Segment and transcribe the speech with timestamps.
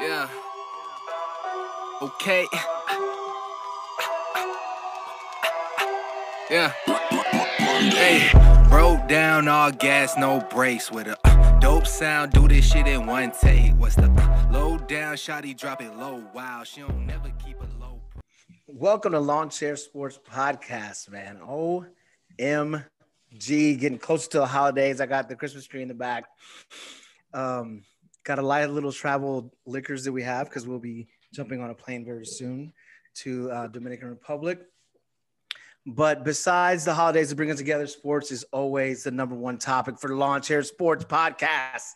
[0.00, 0.28] Yeah.
[2.00, 2.46] Okay.
[6.48, 6.72] Yeah.
[7.90, 8.30] Hey,
[8.68, 12.30] broke down all gas, no brakes with a uh, dope sound.
[12.30, 13.72] Do this shit in one take.
[13.72, 15.16] What's the uh, low down?
[15.16, 16.22] Shotty drop it low.
[16.32, 18.00] Wow, she don't never keep it low.
[18.68, 21.40] Welcome to Lawn Chair Sports Podcast, man.
[22.38, 22.84] OMG,
[23.80, 25.00] getting closer to the holidays.
[25.00, 26.26] I got the Christmas tree in the back.
[27.34, 27.82] Um,
[28.24, 31.70] got a lot of little travel liquors that we have because we'll be jumping on
[31.70, 32.72] a plane very soon
[33.14, 34.60] to uh, Dominican Republic.
[35.86, 39.98] But besides the holidays that bring us together, sports is always the number one topic
[39.98, 41.92] for the Lawn Chair Sports Podcast.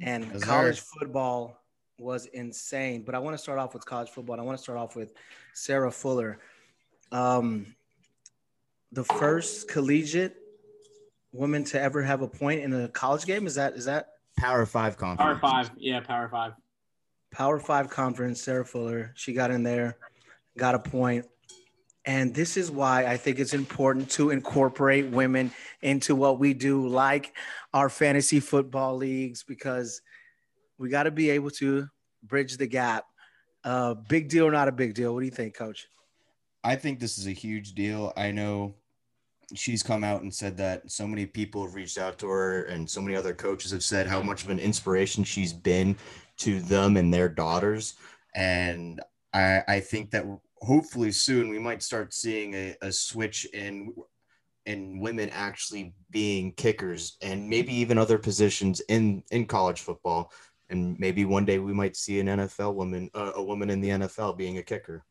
[0.00, 1.62] And college football
[1.98, 3.02] was insane.
[3.02, 4.34] But I want to start off with college football.
[4.34, 5.12] and I want to start off with
[5.54, 6.40] Sarah Fuller.
[7.12, 7.74] Um,
[8.90, 10.36] the first collegiate
[11.32, 13.46] woman to ever have a point in a college game.
[13.46, 15.40] Is that is that Power Five conference.
[15.40, 16.52] Power five, yeah, power five.
[17.32, 18.42] Power Five conference?
[18.42, 19.12] Sarah Fuller.
[19.14, 19.96] She got in there,
[20.58, 21.26] got a point.
[22.06, 26.88] And this is why I think it's important to incorporate women into what we do,
[26.88, 27.34] like
[27.74, 30.00] our fantasy football leagues, because
[30.78, 31.88] we got to be able to
[32.22, 33.04] bridge the gap.
[33.62, 35.12] Uh, big deal or not a big deal?
[35.12, 35.86] What do you think, Coach?
[36.64, 38.12] I think this is a huge deal.
[38.16, 38.74] I know
[39.54, 42.88] she's come out and said that so many people have reached out to her, and
[42.88, 45.96] so many other coaches have said how much of an inspiration she's been
[46.38, 47.94] to them and their daughters.
[48.34, 49.00] And
[49.32, 50.24] I, I think that
[50.60, 53.94] hopefully soon we might start seeing a, a switch in
[54.66, 60.30] in women actually being kickers and maybe even other positions in in college football
[60.70, 63.90] and maybe one day we might see an NFL woman uh, a woman in the
[63.90, 65.04] NFL being a kicker.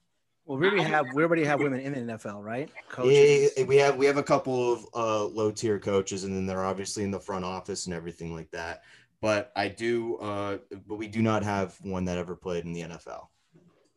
[0.49, 2.71] Well, we already have we already have women in the NFL, right?
[2.89, 3.51] Coaches.
[3.55, 6.65] Yeah, we have we have a couple of uh, low tier coaches, and then they're
[6.65, 8.81] obviously in the front office and everything like that.
[9.21, 12.81] But I do, uh, but we do not have one that ever played in the
[12.81, 13.27] NFL.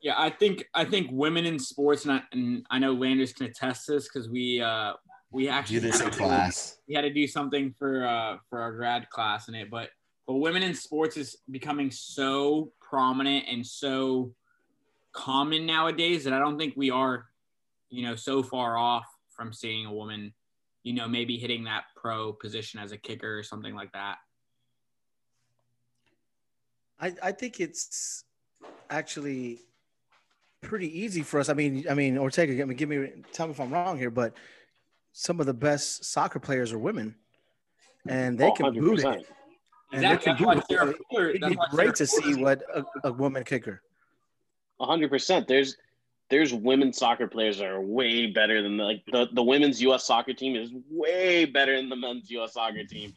[0.02, 3.46] Yeah, I think I think women in sports, and I, and I know Landers can
[3.46, 4.92] attest to this because we uh
[5.30, 6.76] we actually Do this in had do- class.
[6.86, 9.88] we had to do something for uh for our grad class in it, but
[10.26, 14.34] but women in sports is becoming so prominent and so
[15.12, 17.26] common nowadays that I don't think we are,
[17.90, 20.32] you know, so far off from seeing a woman,
[20.82, 24.16] you know, maybe hitting that pro position as a kicker or something like that.
[27.00, 28.24] I, I think it's
[28.90, 29.60] actually
[30.60, 31.48] pretty easy for us.
[31.48, 34.10] I mean, I mean, Ortega, give me, give me, tell me if I'm wrong here,
[34.10, 34.34] but
[35.12, 37.14] some of the best soccer players are women,
[38.08, 39.04] and they Oh, can boot it.
[39.06, 39.24] 100%.
[39.94, 40.24] And they Exactly.
[40.24, 40.66] can That's why boot it.
[40.70, 43.82] Sarah Fuller- It'd be why great to Sarah see what a, a woman kicker.
[44.82, 45.46] Hundred percent.
[45.46, 45.76] There's
[46.28, 50.04] there's women soccer players that are way better than the, like the, the women's U.S.
[50.04, 52.54] soccer team is way better than the men's U.S.
[52.54, 53.12] soccer team.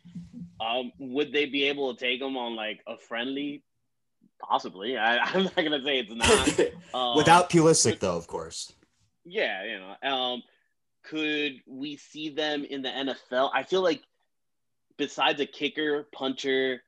[0.60, 3.64] Um, would they be able to take them on like a friendly?
[4.42, 4.98] Possibly.
[4.98, 6.60] I, I'm not gonna say it's not.
[6.94, 8.72] Um, Without Pulisic, though, of course.
[9.26, 10.10] yeah, you know.
[10.10, 10.44] Um,
[11.04, 13.50] could we see them in the NFL?
[13.54, 14.02] I feel like
[14.98, 16.82] besides a kicker, puncher,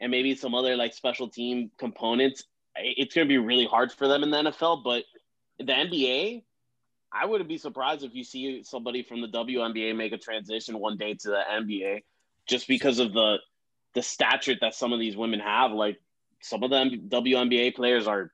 [0.00, 2.44] and maybe some other like special team components,
[2.82, 4.82] it's going to be really hard for them in the NFL.
[4.84, 5.04] But
[5.58, 6.42] the NBA,
[7.12, 10.96] I wouldn't be surprised if you see somebody from the WNBA make a transition one
[10.96, 12.02] day to the NBA,
[12.46, 13.38] just because of the
[13.94, 15.72] the stature that some of these women have.
[15.72, 16.00] Like
[16.40, 18.32] some of them WNBA players are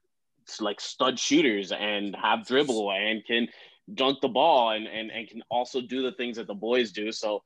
[0.61, 3.49] like stud shooters and have dribble and can
[3.93, 7.13] dunk the ball and, and, and can also do the things that the boys do.
[7.13, 7.43] So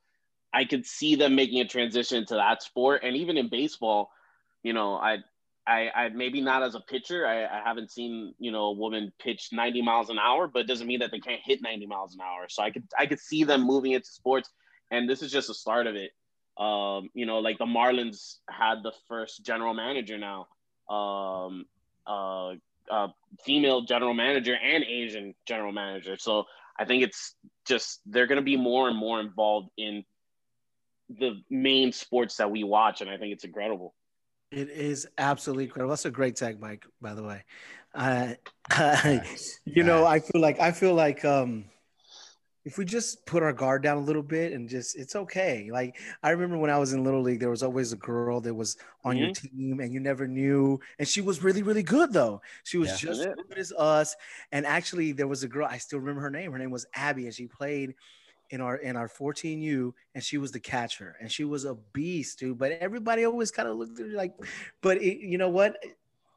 [0.53, 3.01] I could see them making a transition to that sport.
[3.03, 4.11] And even in baseball,
[4.63, 5.17] you know, I,
[5.71, 7.25] I, I maybe not as a pitcher.
[7.25, 10.67] I, I haven't seen, you know, a woman pitch 90 miles an hour, but it
[10.67, 12.47] doesn't mean that they can't hit 90 miles an hour.
[12.49, 14.49] So I could, I could see them moving into sports.
[14.91, 16.11] And this is just the start of it.
[16.57, 20.47] Um, you know, like the Marlins had the first general manager now.
[20.93, 21.65] Um,
[22.05, 22.55] uh,
[22.89, 23.07] uh,
[23.45, 26.17] female general manager and Asian general manager.
[26.17, 26.45] So
[26.77, 30.03] I think it's just they're going to be more and more involved in
[31.09, 33.93] the main sports that we watch, and I think it's incredible.
[34.51, 35.91] It is absolutely incredible.
[35.91, 36.85] That's a great tag, Mike.
[37.01, 37.43] By the way,
[37.95, 38.33] uh,
[39.65, 41.65] you know, I feel like I feel like um,
[42.65, 45.69] if we just put our guard down a little bit and just it's okay.
[45.71, 48.53] Like I remember when I was in little league, there was always a girl that
[48.53, 48.75] was
[49.05, 52.41] on your team, and you never knew, and she was really really good though.
[52.65, 52.97] She was Yeah.
[53.09, 54.15] just as good as us.
[54.51, 56.51] And actually, there was a girl I still remember her name.
[56.51, 57.95] Her name was Abby, and she played
[58.51, 62.39] in our in our 14U, and she was the catcher, and she was a beast,
[62.39, 62.57] dude.
[62.57, 64.33] But everybody always kind of looked at her like,
[64.81, 65.77] but it, you know what?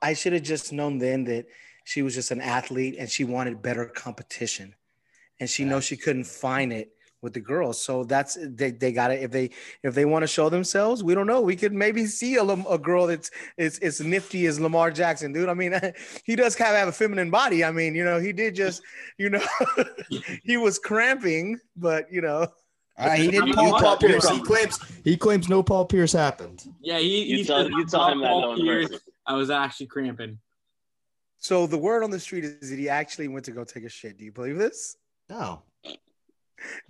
[0.01, 1.47] I should have just known then that
[1.85, 4.75] she was just an athlete and she wanted better competition,
[5.41, 6.94] and she knows she couldn't find it
[7.25, 7.81] with the girls.
[7.81, 9.23] So that's they, they got it.
[9.25, 9.51] If they
[9.83, 11.41] if they want to show themselves, we don't know.
[11.41, 15.49] We could maybe see a, a girl that's it's as nifty as Lamar Jackson, dude.
[15.49, 15.73] I mean,
[16.25, 17.65] he does kind of have a feminine body.
[17.65, 18.83] I mean, you know, he did just,
[19.19, 19.43] you know,
[20.45, 22.47] he was cramping, but you know.
[22.97, 24.29] Uh, he didn't You- Paul, you Paul tell- Pierce.
[24.29, 26.63] He claims he claims no Paul Pierce happened.
[26.81, 29.01] Yeah, he, You he tell said, you tell him that Paul Pierce, person.
[29.27, 30.39] I was actually cramping.
[31.39, 33.89] So the word on the street is that he actually went to go take a
[33.89, 34.17] shit.
[34.17, 34.97] Do you believe this?
[35.29, 35.63] No.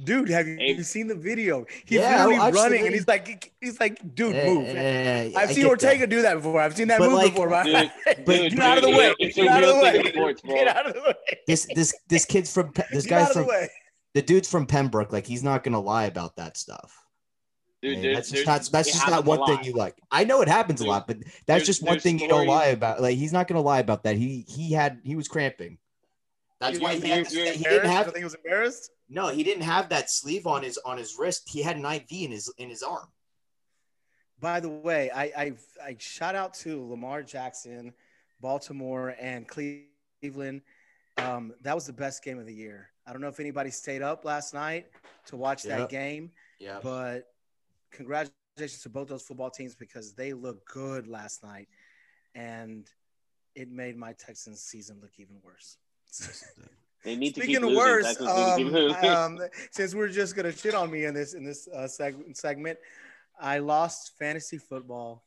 [0.02, 0.72] Dude, have you, Hey.
[0.72, 1.66] you seen the video?
[1.84, 4.68] He's Yeah, literally I've running and he's like, he's like, dude, move.
[4.76, 6.10] I I've seen Ortega that.
[6.10, 6.60] do that before.
[6.60, 7.48] I've seen that But move like- before.
[7.48, 7.90] Right?
[8.06, 9.14] Dude, But Get out of the dude, way.
[9.18, 10.02] it's Get a out of real the way.
[10.02, 10.54] thing sports, bro.
[10.54, 11.14] Get out of the way.
[11.46, 13.68] This this this kid's from this guy's from the way.
[14.14, 15.12] the dude's from Pembroke.
[15.12, 16.96] Like he's not gonna lie about that stuff.
[17.82, 19.96] Dude, Man, there's- that's just not that's just not one thing you like.
[20.10, 22.66] I know it happens a lot, but that's just one there's thing you don't lie
[22.66, 23.02] about.
[23.02, 24.16] Like he's not gonna lie about that.
[24.16, 25.78] He he had he was cramping.
[26.60, 28.34] That's why you- he, had you- this- you're he didn't have You think he was
[28.34, 28.90] embarrassed?
[29.08, 31.48] No he didn't have that sleeve on his on his wrist.
[31.48, 33.08] He had an IV in his in his arm.
[34.40, 35.52] By the way, I, I
[35.82, 37.92] I shout out to Lamar Jackson,
[38.40, 40.62] Baltimore, and Cleveland.
[41.18, 42.90] Um, that was the best game of the year.
[43.06, 44.86] I don't know if anybody stayed up last night
[45.26, 45.78] to watch Yep.
[45.78, 46.80] that game, Yeah.
[46.82, 47.32] but
[47.92, 51.68] congratulations to both those football teams because they looked good last night,
[52.34, 52.90] and
[53.54, 55.78] it made my Texans season look even worse.
[57.04, 60.08] They need to Speaking keep of worse, Texans need to keep um, um, since we're
[60.08, 62.78] just gonna shit on me in this in this uh, seg- segment,
[63.38, 65.22] I lost fantasy football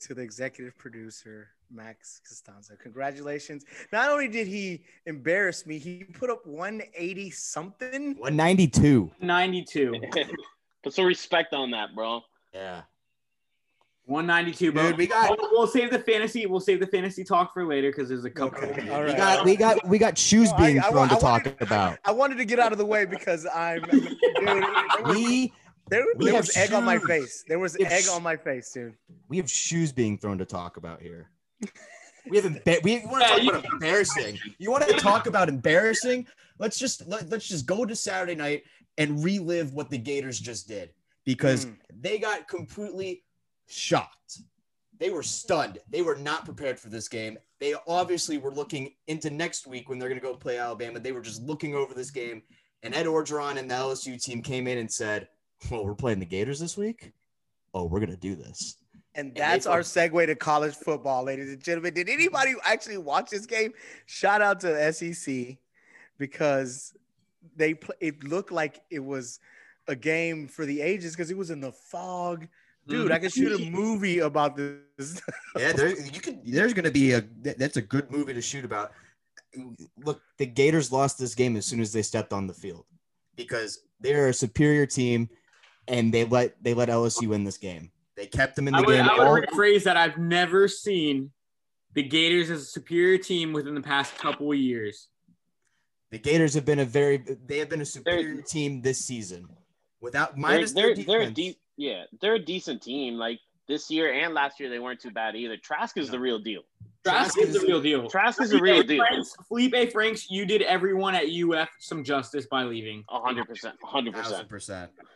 [0.00, 2.76] to the executive producer Max Costanza.
[2.76, 3.64] Congratulations!
[3.92, 8.14] Not only did he embarrass me, he put up 180 something.
[8.14, 9.10] 192.
[9.20, 9.94] 92.
[10.84, 12.20] Put some respect on that, bro.
[12.52, 12.82] Yeah.
[14.06, 14.88] 192, bro.
[14.90, 16.44] Dude, we got- We'll, we'll save the fantasy.
[16.46, 18.58] We'll save the fantasy talk for later because there's a couple.
[18.68, 21.14] Okay, all We got we got we got shoes No, being I thrown wa- to
[21.16, 21.98] I talk wanted- about.
[22.04, 24.16] I wanted to get out of the way because I'm dude.
[24.44, 24.54] There
[25.02, 25.52] was, We
[25.90, 27.44] there, we there have was egg on my face.
[27.48, 28.94] There was We egg on my face, dude.
[29.28, 31.30] we have shoes being thrown to talk about here.
[32.26, 34.38] We have emba- we want to Yeah, talk you- about embarrassing.
[34.56, 36.26] You want to talk about embarrassing?
[36.58, 38.62] Let's just let, let's just go to Saturday night
[38.96, 40.88] and relive what the Gators just did
[41.26, 41.76] because Mm.
[42.00, 43.23] they got completely
[43.66, 44.40] shocked.
[44.98, 45.78] They were stunned.
[45.90, 47.38] They were not prepared for this game.
[47.58, 51.00] They obviously were looking into next week when they're going to go play Alabama.
[51.00, 52.42] They were just looking over this game,
[52.82, 55.28] and Ed Orgeron and the LSU team came in and said,
[55.70, 57.12] "Well, we're playing the Gators this week.
[57.72, 58.76] Oh, we're going to do this."
[59.16, 61.94] And that's our segue to college football, ladies and gentlemen.
[61.94, 63.72] Did anybody actually watch this game?
[64.06, 65.56] Shout out to SEC
[66.18, 66.94] because
[67.56, 69.38] they pl- it looked like it was
[69.86, 72.48] a game for the ages because it was in the fog.
[72.86, 73.56] Dude, I could mm-hmm.
[73.56, 75.20] shoot a movie about this.
[75.56, 76.40] yeah, there you could.
[76.44, 77.24] There's going to be a.
[77.42, 78.92] That's a good movie to shoot about.
[80.04, 82.84] Look, the Gators lost this game as soon as they stepped on the field
[83.36, 85.30] because they're a superior team,
[85.88, 87.90] and they let they let LSU win this game.
[88.16, 89.08] They kept them in the I would, game.
[89.08, 89.96] I all- would rephrase that.
[89.96, 91.30] I've never seen
[91.94, 95.08] the Gators as a superior team within the past couple of years.
[96.10, 97.24] the Gators have been a very.
[97.46, 99.48] They have been a superior team this season,
[100.00, 101.56] without minus they're, their they're, they're a defense.
[101.76, 103.14] De- yeah, they're a decent team.
[103.14, 105.56] Like this year and last year, they weren't too bad either.
[105.56, 106.62] Trask is the real deal.
[107.04, 108.08] Trask is the real deal.
[108.08, 109.04] Trask is the real Felipe deal.
[109.06, 113.04] Franks, Felipe Franks, you did everyone at UF some justice by leaving.
[113.10, 114.90] A hundred percent, a hundred Thousand percent.
[114.96, 115.08] percent.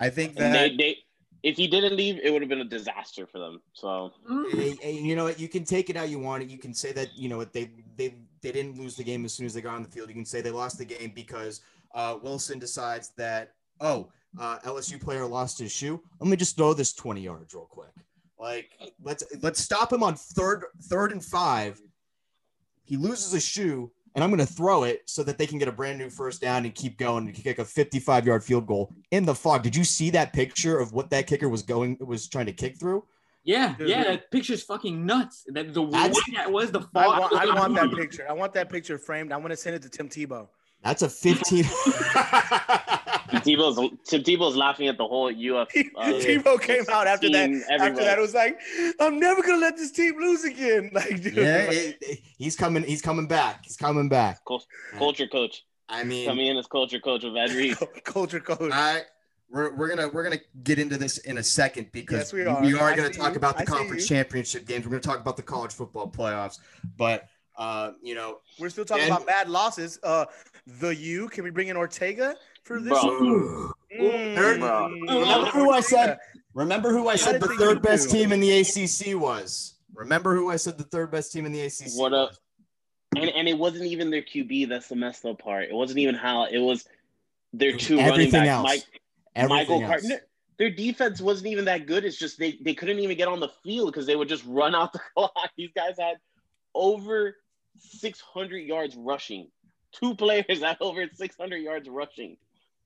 [0.00, 0.96] I think that they, they,
[1.42, 3.60] if he didn't leave, it would have been a disaster for them.
[3.74, 4.12] So
[4.50, 5.38] Hey, hey, you know what?
[5.38, 6.48] You can take it how you want it.
[6.48, 9.32] You can say that you know what they they they didn't lose the game as
[9.32, 10.08] soon as they got on the field.
[10.08, 11.60] You can say they lost the game because
[11.94, 16.02] uh, Wilson decides that oh uh, LSU player lost his shoe.
[16.20, 17.90] Let me just throw this twenty yards real quick.
[18.38, 18.70] Like
[19.02, 21.80] let's let's stop him on third third and five.
[22.84, 25.68] He loses a shoe, and I'm going to throw it so that they can get
[25.68, 28.92] a brand new first down and keep going and kick a 55 yard field goal
[29.12, 29.62] in the fog.
[29.62, 32.78] Did you see that picture of what that kicker was going was trying to kick
[32.80, 33.04] through?
[33.44, 33.88] Yeah, Dude.
[33.88, 35.44] yeah, that picture's fucking nuts.
[35.48, 37.20] That the way that was the I fog.
[37.20, 38.26] want, I want that picture.
[38.28, 39.32] I want that picture framed.
[39.32, 40.48] I want to send it to Tim Tebow.
[40.82, 41.64] That's a 15.
[43.30, 45.68] Tim Tebow's Tim Tebow's laughing at the whole UF.
[45.68, 45.70] Uh,
[46.20, 47.46] Tebow came out after that.
[47.46, 48.58] team, After that, it was like,
[49.00, 50.90] I'm never gonna let this team lose again.
[50.94, 52.82] Like, dude, yeah, it- it- he's coming.
[52.84, 53.64] He's coming back.
[53.64, 54.44] He's coming back.
[54.46, 54.64] Cul-
[54.98, 57.76] culture coach I mean, coming in as culture coach with Ed Reed.
[58.04, 58.70] culture coach.
[58.72, 59.02] I
[59.50, 62.60] we're, we're gonna we're gonna get into this in a second because Yes, we are.
[62.62, 63.36] we are gonna talk you.
[63.36, 64.84] about the I conference championship games.
[64.86, 66.58] We're gonna talk about the college football playoffs,
[66.96, 67.24] but
[67.58, 69.98] uh, you know, We're still talking And- about bad losses.
[70.02, 70.24] Uh,
[70.78, 71.28] the U.
[71.28, 72.88] Can we bring in Ortega for this?
[72.90, 73.72] Bro.
[73.98, 74.58] Mm.
[74.60, 74.88] Bro.
[75.20, 76.18] remember who I said?
[76.54, 77.88] Remember who I said did the they third do?
[77.88, 79.74] best team in the ACC was?
[79.94, 82.30] Remember who I said the third best team in the ACC What up?
[82.30, 82.40] was?
[83.16, 84.68] And and it wasn't even their QB.
[84.68, 85.64] That's the messed up part.
[85.64, 86.86] It wasn't even how it was.
[87.52, 88.62] their two running backs, else.
[88.64, 88.84] Mike,
[89.34, 90.02] Everything Michael else.
[90.02, 90.20] Carter.
[90.58, 92.04] Their defense wasn't even that good.
[92.04, 94.74] It's just they, they couldn't even get on the field because they would just run
[94.74, 95.32] out the clock.
[95.56, 96.18] These guys had
[96.74, 97.36] over
[97.78, 99.48] 600 yards rushing.
[99.92, 102.36] Two players had over 600 yards rushing.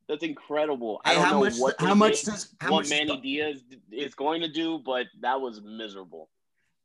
[0.08, 1.00] That's incredible.
[1.04, 1.56] I don't how know much?
[1.58, 2.54] what How much did, does?
[2.60, 2.90] How what much?
[2.90, 6.28] Manny Diaz is going to do, but that was miserable.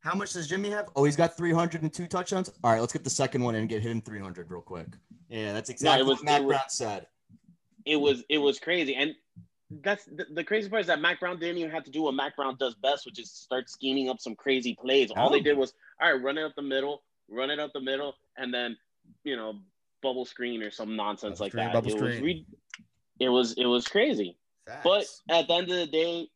[0.02, 0.88] How much does Jimmy have?
[0.96, 2.50] Oh, he's got 302 touchdowns.
[2.64, 4.88] All right, let's get the second one and get him 300 real quick.
[5.28, 7.08] Yeah, that's exactly was- what Matt it was- Brown said.
[7.86, 9.16] It was it was crazy, and
[9.82, 12.14] that's the, the crazy part is that Mack Brown didn't even have to do what
[12.14, 15.12] Mack Brown does best, which is start scheming up some crazy plays.
[15.16, 17.80] All they did was all right, run it up the middle, run it up the
[17.82, 18.78] middle, and then
[19.24, 19.60] you know
[20.04, 21.74] bubble screen or some nonsense Bubble like screen, that.
[21.74, 22.24] bubble it was screen.
[22.24, 22.46] re-
[23.20, 24.36] it was it was crazy.
[24.84, 26.28] But at the end of the day,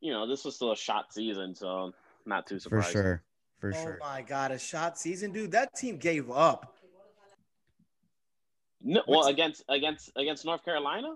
[0.00, 1.92] you know this was still a shot season, so
[2.26, 2.86] not too surprised.
[2.88, 3.22] for sure,
[3.60, 3.98] for Oh sure.
[4.02, 5.52] Oh my god, a shot season, dude.
[5.52, 6.76] That team gave up.
[8.84, 11.14] No, well, What's- against against against North Carolina,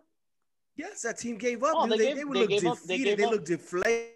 [0.76, 1.72] Yes, that team gave up.
[1.74, 3.04] Oh, they They, gave- they, would they look gave up- they defeated.
[3.04, 4.10] gave They, looked deflated.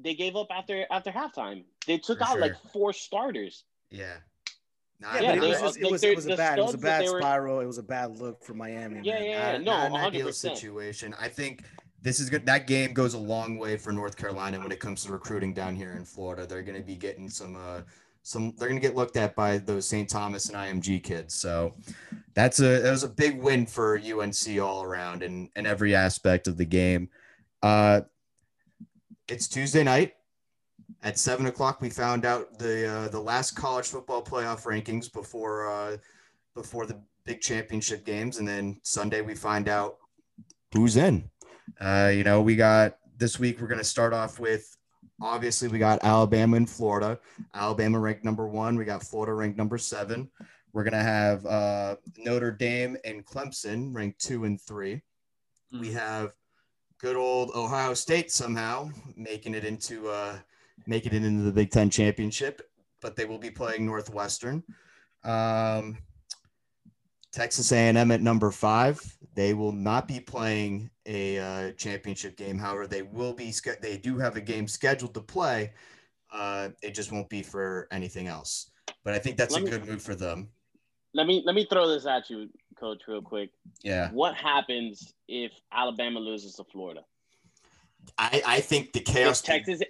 [0.00, 1.64] they gave up after after halftime.
[1.86, 3.64] They took For out like four starters.
[3.90, 4.16] Yeah.
[5.02, 7.10] Yeah, Yeah, it was it was it was a bad it was a bad they
[7.10, 7.60] were- spiral.
[7.60, 9.00] It was a bad look for Miami.
[9.02, 9.24] Yeah, man.
[9.24, 9.52] yeah, yeah.
[9.52, 10.34] Not- No, not an ideal 100%.
[10.34, 11.14] situation.
[11.18, 11.64] I think
[12.02, 12.46] this is good.
[12.46, 15.74] That game goes a long way for North Carolina when it comes to recruiting down
[15.76, 16.46] here in Florida.
[16.46, 17.80] They're going to be getting some, uh,
[18.22, 18.54] some.
[18.58, 20.08] They're going to get looked at by those St.
[20.08, 21.34] Thomas and IMG kids.
[21.34, 21.74] So
[22.34, 26.46] that's a that was a big win for UNC all around and in every aspect
[26.46, 27.08] of the game.
[27.62, 28.02] Uh,
[29.28, 30.14] it's Tuesday night.
[31.02, 35.70] At seven o'clock, we found out the uh, the last college football playoff rankings before
[35.70, 35.96] uh,
[36.54, 39.96] before the big championship games, and then Sunday we find out
[40.74, 41.30] who's in.
[41.80, 43.60] Uh, you know, we got this week.
[43.60, 44.76] We're going to start off with
[45.22, 47.18] obviously we got Alabama and Florida.
[47.54, 48.76] Alabama ranked number one.
[48.76, 50.30] We got Florida ranked number seven.
[50.72, 55.02] We're going to have uh, Notre Dame and Clemson ranked two and three.
[55.72, 56.32] We have
[56.98, 60.38] good old Ohio State somehow making it into uh,
[60.86, 62.62] making it into the Big Ten championship,
[63.00, 64.62] but they will be playing Northwestern.
[65.24, 65.98] Um,
[67.32, 69.00] Texas A&M at number five.
[69.34, 72.58] They will not be playing a uh, championship game.
[72.58, 73.52] However, they will be.
[73.80, 75.72] They do have a game scheduled to play.
[76.32, 78.70] Uh, it just won't be for anything else.
[79.04, 80.48] But I think that's Let a me- good move for them.
[81.12, 83.50] Let me let me throw this at you, Coach, real quick.
[83.82, 87.00] Yeah, What happens if Alabama loses to Florida?
[88.16, 89.40] I, I think the chaos.
[89.40, 89.82] Does Texas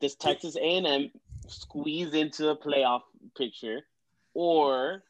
[0.00, 1.10] does Texas A and M
[1.46, 3.02] squeeze into a playoff
[3.36, 3.80] picture,
[4.34, 5.02] or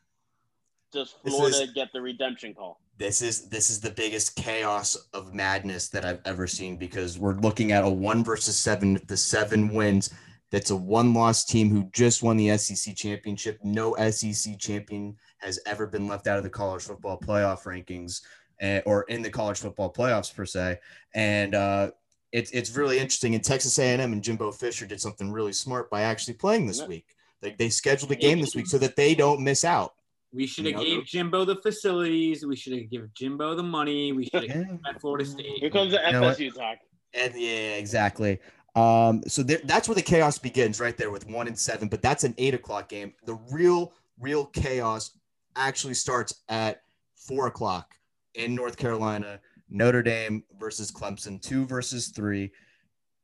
[0.92, 2.80] does Florida is- get the redemption call?
[2.98, 7.34] this is this is the biggest chaos of madness that I've ever seen because we're
[7.34, 8.96] looking at a one versus seven.
[8.96, 10.12] If the seven wins,
[10.50, 13.58] that's a one loss team who just won the SEC championship.
[13.62, 18.22] No SEC champion has ever been left out of the college football playoff rankings
[18.60, 20.80] eh, or in the college football playoffs per se.
[21.14, 21.92] And uh,
[22.32, 23.34] it's it's really interesting.
[23.34, 26.86] And Texas A&M and Jimbo Fisher did something really smart by actually playing this Yeah.
[26.86, 27.06] week.
[27.40, 29.94] They, they scheduled a game this week so that they don't miss out.
[30.32, 32.44] We should have You know, gave Jimbo the facilities.
[32.44, 34.12] We should have given Jimbo the money.
[34.12, 34.92] We should have Yeah.
[35.00, 35.46] Florida State.
[35.58, 36.22] Here comes the You know?
[36.22, 36.78] FSU talk.
[37.14, 38.38] And yeah, exactly.
[38.76, 41.88] Um, so there, that's where the chaos begins, right there with one and seven.
[41.88, 43.14] But that's an eight o'clock game.
[43.24, 45.12] The real, real chaos
[45.56, 46.82] actually starts at
[47.16, 47.94] four o'clock
[48.34, 49.40] in North Carolina.
[49.70, 52.52] Notre Dame versus Clemson, two versus three.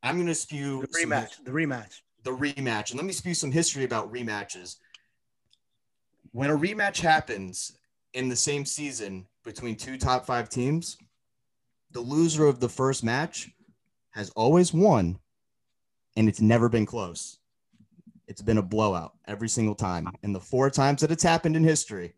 [0.02, 1.44] I'm going to spew The rematch.
[1.44, 2.00] The rematch.
[2.22, 2.90] the rematch.
[2.90, 4.76] And let me spew some history about rematches.
[6.32, 7.78] When a rematch happens
[8.12, 10.98] in the same season between two top five teams,
[11.92, 13.50] the loser of the first match
[14.10, 15.18] has always won,
[16.16, 17.38] and it's never been close.
[18.26, 20.08] It's been a blowout every single time.
[20.22, 22.14] And the four times that it's happened in history,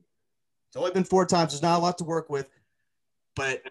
[0.69, 1.53] it's only been four times.
[1.53, 2.49] There's not a lot to work with.
[3.35, 3.63] But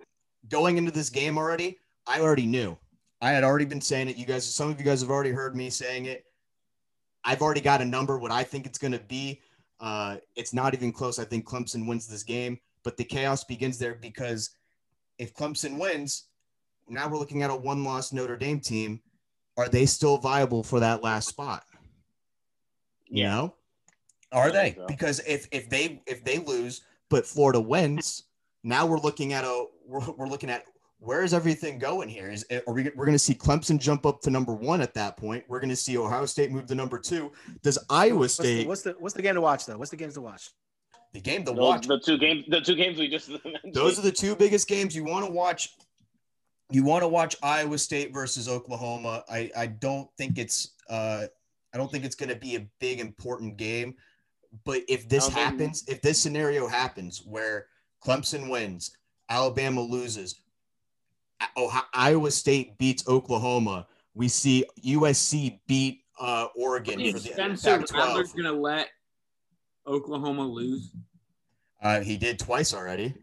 [0.49, 2.77] going into this game already, I already knew.
[3.21, 4.17] I had already been saying it.
[4.17, 6.25] You guys, some of you guys have already heard me saying it.
[7.23, 9.41] I've already got a number what I think it's going to be.
[9.79, 11.17] Uh, it's not even close.
[11.17, 14.51] I think Clemson wins this game, but the chaos begins there because
[15.17, 16.27] if Clemson wins,
[16.87, 19.01] now we're looking at a one-loss Notre Dame team.
[19.57, 21.63] Are they still viable for that last spot?
[23.07, 23.29] You Yeah.
[23.29, 23.55] know,
[24.31, 24.77] are they?
[24.87, 28.23] Because if if they if they lose, but Florida wins,
[28.63, 30.63] now we're looking at a we're, we're looking at
[30.99, 32.29] where is everything going here?
[32.29, 35.17] Is are we we're going to see Clemson jump up to number one at that
[35.17, 35.43] point?
[35.47, 37.31] We're going to see Ohio State move to number two.
[37.61, 39.77] Does Iowa What's the, State what's the what's the game to watch though?
[39.77, 40.49] What's the games to watch?
[41.13, 41.87] the game to Those, watch?
[41.87, 43.73] the two games, the two games we just mentioned.
[43.73, 45.69] Those are the two biggest games you want to watch.
[46.71, 49.23] You want to watch Iowa State versus Oklahoma.
[49.29, 51.25] I I don't think it's uh
[51.73, 53.95] I don't think it's going to be a big important game.
[54.63, 57.67] But if this I think- happens, if this scenario happens where
[58.03, 58.95] Clemson wins,
[59.29, 60.39] Alabama loses.
[61.57, 63.87] Oh, Iowa State beats Oklahoma.
[64.13, 67.93] We see USC beat uh, Oregon for the Spencer Pac-12.
[67.93, 68.89] Rattler's gonna let
[69.85, 70.91] Oklahoma lose.
[71.81, 73.13] Uh, he did twice already.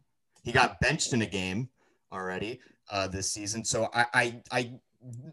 [0.45, 1.69] He got benched in a game
[2.13, 3.65] already uh, this season.
[3.65, 4.73] So I I I,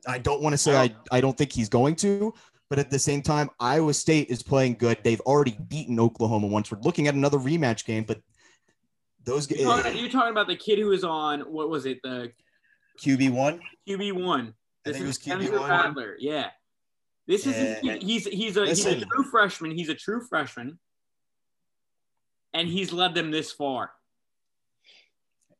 [0.08, 2.34] I don't want to say I, I don't think he's going to,
[2.70, 4.98] but at the same time, Iowa State is playing good.
[5.04, 6.72] They've already beaten Oklahoma once.
[6.72, 8.22] We're looking at another rematch game, but
[9.26, 12.00] those You're talking, eh, you're talking about the kid who was on what was it?
[12.04, 12.32] The
[13.02, 13.60] QB one.
[13.88, 14.54] QB one.
[14.86, 16.16] I This think it is was QB one.
[16.20, 16.50] Yeah.
[17.28, 17.94] This is Yeah.
[17.96, 19.72] he's he's a he's a true freshman.
[19.72, 20.80] He's a true freshman,
[22.54, 23.92] and he's led them this far.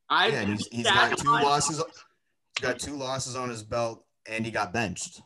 [0.10, 1.78] I Yeah, he's, he's got two line- losses.
[1.78, 5.22] He's got two losses on his belt, and he got benched.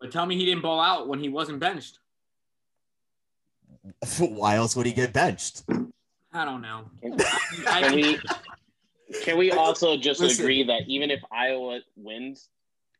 [0.00, 1.98] But tell me he didn't ball out when he wasn't benched.
[4.18, 5.62] Why else would he get benched?
[6.32, 6.84] I don't know.
[7.00, 7.16] Can,
[7.66, 8.18] I, can we
[9.22, 10.44] can we also just Listen.
[10.44, 12.50] agree that even if Iowa wins,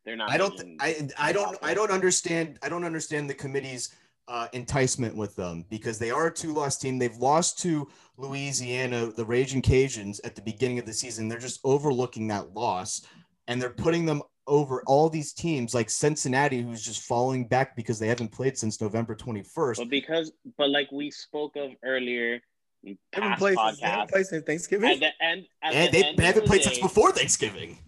[0.04, 0.30] they're not.
[0.30, 0.56] I don't.
[0.56, 1.58] beating- I I don't.
[1.62, 2.58] I don't understand.
[2.62, 3.94] I don't understand the committee's
[4.28, 6.98] uh, enticement with them because they are a two-loss team.
[6.98, 11.28] They've lost to Louisiana, the Raging Cajuns, at the beginning of the season.
[11.28, 13.02] They're just overlooking that loss,
[13.48, 17.98] and they're putting them over all these teams like Cincinnati, who's just falling back because
[17.98, 19.78] they haven't played since November twenty-first.
[19.80, 22.40] But because, but like we spoke of earlier,
[22.84, 24.90] in They haven't past played since, haven't played since Thanksgiving.
[24.90, 27.10] at the end, at And the they, end they haven't the played day, since before
[27.12, 27.78] Thanksgiving.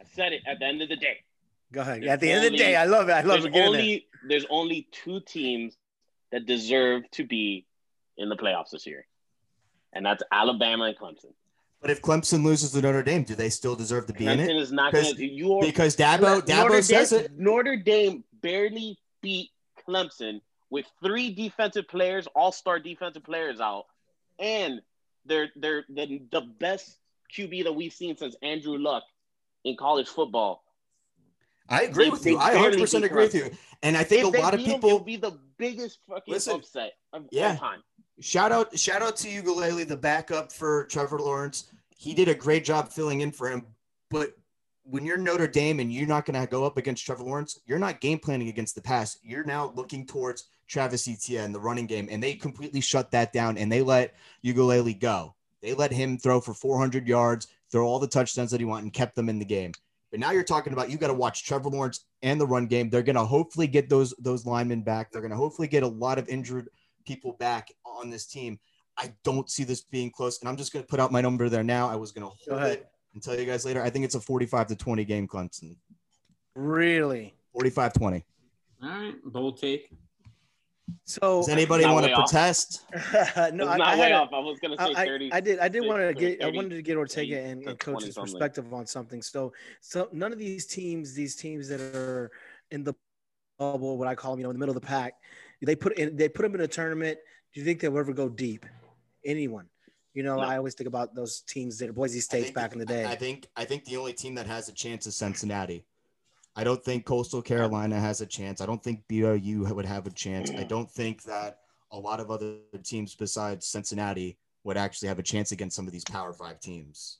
[0.00, 0.42] I said it.
[0.46, 1.18] At the end of the day,
[1.72, 2.02] Go ahead.
[2.02, 3.12] There's At the end of the day, I love it.
[3.12, 3.52] I love there's it.
[3.52, 3.66] Get there.
[3.68, 5.76] only there's only two teams
[6.30, 7.66] that deserve to be
[8.16, 9.06] in the playoffs this year,
[9.92, 11.32] and that's Alabama and Clemson.
[11.84, 14.48] But if Clemson loses to Notre Dame, do they still deserve to be in Clemson
[14.48, 14.56] it?
[14.56, 17.38] is not Because- are Because Dabo Dabo Notre says Dame, it.
[17.38, 19.50] Notre Dame barely beat
[19.86, 23.84] Clemson with three defensive players, all-star defensive players out,
[24.38, 24.80] and
[25.26, 26.96] they're they're the, the best
[27.36, 29.02] QB that we've seen since Andrew Luck
[29.64, 30.64] in college football.
[31.68, 32.38] I agree They- with you.
[32.38, 33.50] I 100% agree with you.
[33.82, 36.94] And I think If a lot of people it'll be the biggest fucking Listen, upset
[37.12, 37.50] of yeah.
[37.50, 37.82] all time.
[38.20, 41.70] Shout out shout out to Ukulele, the backup for Trevor Lawrence.
[41.96, 43.66] He did a great job filling in for him.
[44.10, 44.34] But
[44.84, 47.78] when you're Notre Dame and you're not going to go up against Trevor Lawrence, you're
[47.78, 49.18] not game planning against the pass.
[49.22, 53.56] You're now looking towards Travis Etienne, the running game, and they completely shut that down
[53.56, 55.34] and they let Ukulele go.
[55.62, 58.92] They let him throw for 400 yards, throw all the touchdowns that he wanted, and
[58.92, 59.72] kept them in the game.
[60.10, 62.90] But now you're talking about you got to watch Trevor Lawrence and the run game.
[62.90, 65.10] They're going to hopefully get those those linemen back.
[65.10, 66.68] They're going to hopefully get a lot of injured
[67.04, 68.58] people back on this team.
[68.96, 71.48] I don't see this being close, and I'm just going to put out my number
[71.48, 71.88] there now.
[71.88, 72.72] I was going to hold ahead.
[72.72, 73.82] it and tell you guys later.
[73.82, 75.76] I think it's a 45 to 20 game, Clemson.
[76.54, 77.34] Really?
[77.52, 78.24] 45 20.
[78.82, 79.90] all right, bold take.
[81.04, 82.82] So Does anybody want to protest?
[82.92, 84.30] no, it's I, not I, way had off.
[84.32, 85.32] I was gonna say I, thirty.
[85.32, 85.58] I, I did.
[85.58, 86.42] I did want to or get.
[86.42, 89.22] I wanted to get Ortega 30 and, and coach's perspective on something.
[89.22, 92.30] So, so none of these teams, these teams that are
[92.70, 92.94] in the
[93.58, 95.14] bubble, what I call them, you know, in the middle of the pack,
[95.62, 96.16] they put in.
[96.16, 97.18] They put them in a tournament.
[97.52, 98.66] Do you think they'll ever go deep?
[99.24, 99.66] Anyone?
[100.12, 100.42] You know, No.
[100.42, 103.04] I always think about those teams that are Boise I State's back in the day.
[103.04, 105.84] I think I think the only team that has a chance is Cincinnati.
[106.56, 108.60] I don't think Coastal Carolina has a chance.
[108.60, 110.50] I don't think BYU would have a chance.
[110.52, 111.58] I don't think that
[111.90, 115.92] a lot of other teams besides Cincinnati would actually have a chance against some of
[115.92, 117.18] these Power Five teams.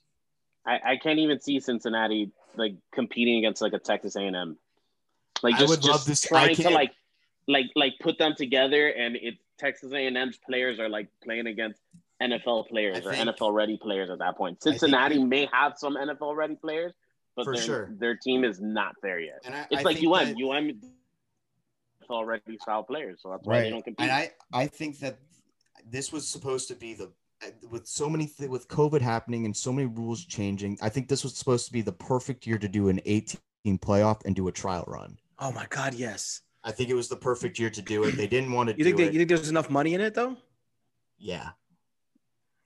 [0.65, 4.57] I, I can't even see Cincinnati like competing against like a Texas A&M.
[5.43, 6.91] Like I just, would just love this- trying to like
[7.47, 11.79] like like put them together and it Texas A&M's players are like playing against
[12.21, 14.59] NFL players or think- NFL ready players at that point.
[14.59, 16.93] think- Cincinnati may have some NFL ready players,
[17.35, 17.89] but For their, sure.
[17.97, 19.41] their team is not there yet.
[19.45, 20.25] And I, It's I like think UM.
[20.33, 20.81] that- UM
[22.09, 24.01] NFL ready style players, so that's why they don't compete.
[24.07, 25.17] And I, I think that
[25.89, 27.11] this was supposed to be the
[27.69, 30.77] with so many th- with COVID happening and so many rules changing.
[30.81, 33.39] I think this was supposed to be the perfect year to do an 18
[33.79, 35.17] playoff and do a trial run.
[35.39, 36.41] Oh my God, yes.
[36.63, 38.11] I think it was the perfect year to do it.
[38.17, 39.13] They didn't want to You do think that, it.
[39.13, 40.35] you think there's enough money in it though?
[41.17, 41.49] yeah.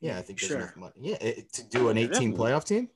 [0.02, 0.62] Yeah, I think there's Sure.
[0.62, 0.94] enough money.
[1.02, 2.38] Yeah, it, to do an 18 definitely.
[2.38, 2.90] playoff team.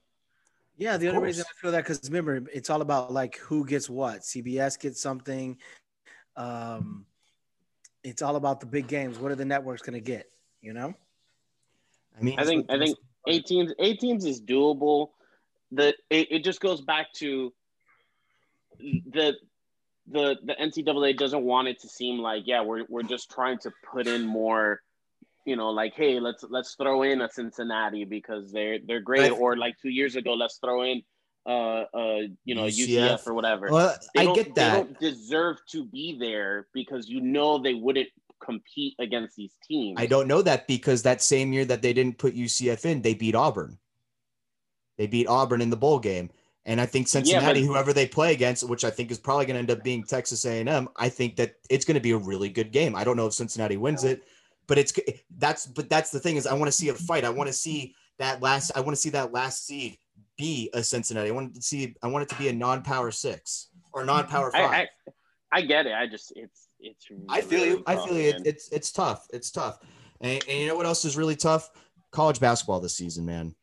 [0.78, 1.44] Yeah, the Of only reason.
[1.50, 4.22] I feel that because remember, it's all about like who gets what.
[4.22, 5.58] CBS gets something.
[6.38, 7.06] Um,
[8.04, 9.20] it's all about the big games.
[9.20, 10.32] What are the networks going to get?
[10.62, 10.94] You know.
[12.18, 15.10] I mean, I think I think eight teams eight teams is doable.
[15.74, 17.52] The it, it just goes back to
[18.80, 19.36] the
[20.08, 23.72] the the NCAA doesn't want it to seem like yeah we're we're just trying to
[23.92, 24.82] put in more
[25.46, 29.40] you know like hey let's let's throw in a Cincinnati because they're they're great Right.
[29.40, 31.02] or like two years ago let's throw in
[31.46, 33.28] uh uh you know UCF, UCF.
[33.28, 33.70] or whatever.
[33.70, 34.72] well, I get that.
[34.74, 38.10] They don't deserve to be there because you know they wouldn't
[38.44, 39.96] compete against these teams.
[40.00, 43.14] I don't know that because that same year that they didn't put UCF in, they
[43.14, 43.78] beat Auburn.
[44.98, 46.30] They beat Auburn in the bowl game.
[46.66, 49.56] And I think Cincinnati, but- whoever they play against, which I think is probably going
[49.56, 52.50] to end up being Texas A&M, I think that it's going to be a really
[52.50, 52.96] good game.
[52.96, 54.24] I don't know if Cincinnati wins it,
[54.68, 54.94] but it's
[55.38, 57.26] that's but that's the thing is I want to see a fight.
[57.26, 59.98] I want to see that last I want to see that last seed
[60.38, 61.30] be a Cincinnati.
[61.30, 64.62] I want to see I want it to be a non-power 6 or non-power 5.
[64.62, 64.88] I, I,
[65.52, 65.94] I get it.
[65.94, 67.06] I just it's it's.
[67.30, 67.84] I feel you.
[67.86, 68.30] I feel you.
[68.30, 69.28] It, it's it's tough.
[69.34, 69.80] It's tough.
[70.22, 71.70] And, and you know what else is really tough?
[72.12, 73.54] College basketball this season, man.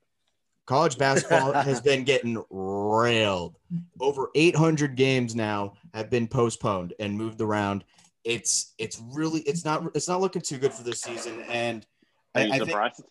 [0.70, 3.56] College basketball has been getting railed.
[3.98, 7.82] Over 800 games now have been postponed and moved around.
[8.22, 11.42] It's it's really it's not it's not looking too good for this season.
[11.48, 11.84] And
[12.36, 13.02] Are I, you I think surprised?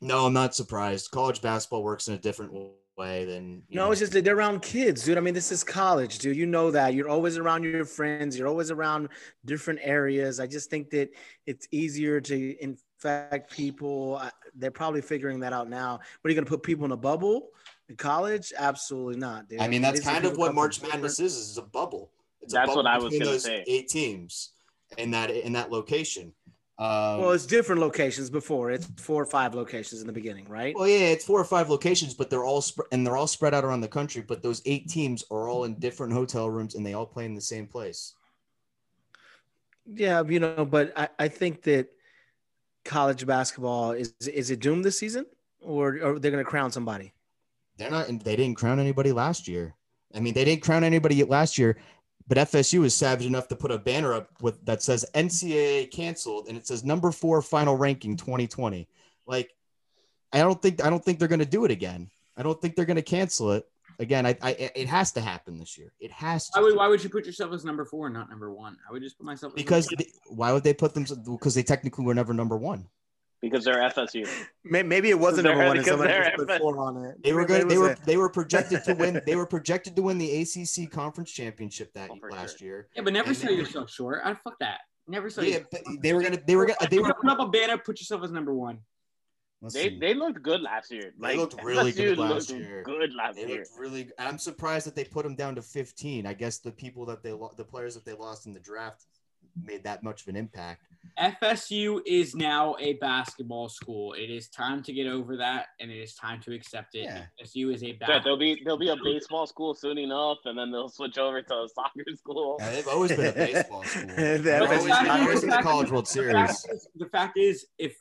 [0.00, 1.10] no, I'm not surprised.
[1.10, 2.54] College basketball works in a different
[2.96, 3.90] way than you No, know.
[3.92, 5.18] it's just that they're around kids, dude.
[5.18, 6.34] I mean, this is college, dude.
[6.34, 6.94] You know that.
[6.94, 8.38] You're always around your friends.
[8.38, 9.10] You're always around
[9.44, 10.40] different areas.
[10.40, 11.10] I just think that
[11.46, 12.56] it's easier to
[13.02, 14.22] infect people
[14.56, 15.92] they're probably figuring that out now.
[15.92, 17.48] What are you going to put people in a bubble
[17.88, 18.52] in college?
[18.56, 19.60] Absolutely not, dude.
[19.60, 21.36] I mean, that's kind of what March Madness is.
[21.36, 22.10] Is a bubble.
[22.42, 23.64] It's a That's bubble what I was gonna those say.
[23.66, 24.50] Eight teams
[24.98, 26.32] in that in that location.
[26.78, 28.70] Um, Well, it's different locations before.
[28.70, 30.74] It's four or five locations in the beginning, right?
[30.74, 33.52] well, yeah, it's four or five locations, but they're all sp- and they're all spread
[33.54, 34.22] out around the country.
[34.22, 37.34] But those eight teams are all in different hotel rooms, and they all play in
[37.34, 38.14] the same place.
[39.92, 41.88] Yeah, you know, but I, I think that
[42.84, 45.26] college basketball is is it doomed this season,
[45.60, 47.12] or, or they're going to crown somebody?
[47.76, 48.06] They're not.
[48.06, 49.74] They didn't crown anybody last year.
[50.14, 51.78] I mean, they didn't crown anybody last year,
[52.26, 56.48] but FSU is savage enough to put a banner up with that says NCAA canceled,
[56.48, 58.88] and it says number four final ranking 2020.
[59.26, 59.54] Like,
[60.32, 62.10] I don't think I don't think they're going to do it again.
[62.36, 63.66] I don't think they're going to cancel it
[64.00, 64.26] again.
[64.26, 65.92] I, I it has to happen this year.
[66.00, 66.60] It has to.
[66.60, 68.76] Why would, why would you put yourself as number four and not number one?
[68.88, 71.06] I would just put myself as because they- why would they put them?
[71.24, 72.88] Because they technically were never number one.
[73.40, 74.28] because they're FSU.
[74.64, 76.60] Maybe it wasn't number one, and because somebody they're just put FS.
[76.60, 77.22] four on it.
[77.22, 77.68] They were good.
[77.68, 79.20] They were a- they were projected to win.
[79.26, 82.88] They were projected to win the ACC conference championship that Oh, for last year.
[82.96, 84.20] Yeah, but never And sell they- yourself short.
[84.24, 84.80] I fuck that.
[85.08, 85.84] Never sell Yeah, yourself.
[86.02, 86.38] they were gonna.
[86.46, 86.88] They were gonna.
[86.90, 87.02] They were.
[87.04, 87.78] Gonna put up a banner.
[87.78, 88.78] Put yourself as number one.
[89.74, 91.12] They they looked good last year.
[91.20, 92.82] They Like looked really good last looked year.
[92.82, 93.58] Good last They year.
[93.58, 94.08] looked really.
[94.18, 96.26] I'm surprised that they put them down to 15.
[96.26, 99.04] I guess the people that they lo- the players that they lost in the draft
[99.62, 100.82] made that much of an impact.
[101.18, 104.12] FSU is now a basketball school.
[104.14, 107.04] It is time to get over that, and it is time to accept it.
[107.04, 107.24] Yeah.
[107.42, 108.22] FSU is a Yeah, basketball.
[108.22, 111.54] there'll be there'll be a baseball school soon enough, and then they'll switch over to
[111.54, 112.56] a soccer school.
[112.60, 114.08] Yeah, they've always been a baseball school.
[114.16, 116.32] That They've was- always, they've always been the College World The Series.
[116.32, 117.96] fact, is, the fact is, if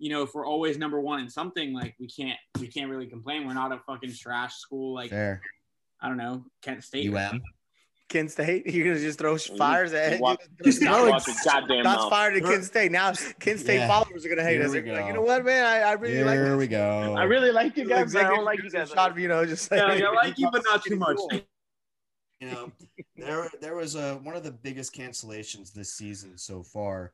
[0.00, 3.06] you know, if we're always number one in something, like we can't, we can't really
[3.06, 3.46] complain.
[3.46, 4.94] We're not a fucking trash school.
[4.94, 5.42] Like Fair.
[6.00, 7.14] I don't know, Kent State.
[7.14, 7.42] UM.
[8.08, 8.66] Kent State.
[8.74, 10.20] You're gonna just throw fires at it.
[10.20, 11.22] Watch, Just just throw it.
[11.44, 12.90] goddamn Shots fired at Kent State.
[12.90, 13.88] Now Kent State Yeah.
[13.88, 14.72] followers are gonna hate Here us.
[14.74, 15.64] like, you know what, man?
[15.64, 16.34] I, I really like.
[16.38, 17.14] Here we go.
[17.16, 18.90] I really like you guys, but I don't like you guys.
[18.90, 21.18] Shot, you know, just like, Yeah, yeah, I like you, but not too much.
[22.40, 22.72] you know,
[23.16, 27.12] there there was a one of the biggest cancellations this season so far.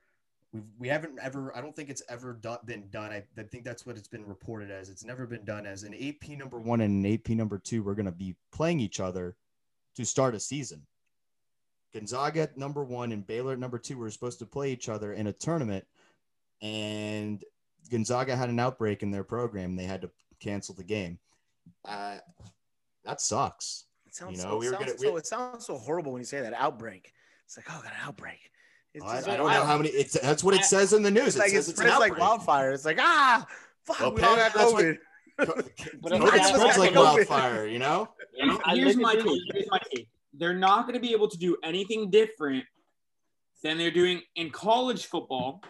[0.52, 1.54] We we haven't ever.
[1.56, 3.10] I don't think it's ever done, been done.
[3.12, 4.88] I, I think that's what it's been reported as.
[4.88, 7.82] It's never been done as an AP number one and an AP number two.
[7.82, 9.36] We're going to be playing each other
[9.96, 10.82] to start a season.
[11.92, 15.12] Gonzaga at number one and Baylor at number two were supposed to play each other
[15.14, 15.84] in a tournament,
[16.62, 17.42] and
[17.90, 19.76] Gonzaga had an outbreak in their program.
[19.76, 21.18] They had to cancel the game.
[21.84, 22.18] Uh,
[23.04, 23.84] that sucks.
[24.06, 25.78] It sounds, You know, so, we it were sounds gonna- so we- it sounds so
[25.78, 27.12] horrible when you say that outbreak.
[27.44, 28.50] It's like, oh, got an outbreak.
[28.96, 29.66] It's I, just I like, don't know wow.
[29.66, 29.90] how many.
[29.90, 31.28] It's that's what it says in the news.
[31.28, 32.72] It's It like says it it's an spreads like wildfire.
[32.72, 33.46] It's like ah,
[33.84, 34.98] fuck, Well, we all got apparently that's what- COVID.
[36.02, 36.96] But I spreads like COVID.
[36.96, 37.66] wildfire.
[37.66, 38.08] You know.
[38.38, 39.24] And I here's my at take.
[39.24, 40.08] this- Here's my take.
[40.34, 42.64] They're not going to be able to do anything different
[43.62, 45.62] than they're doing in college football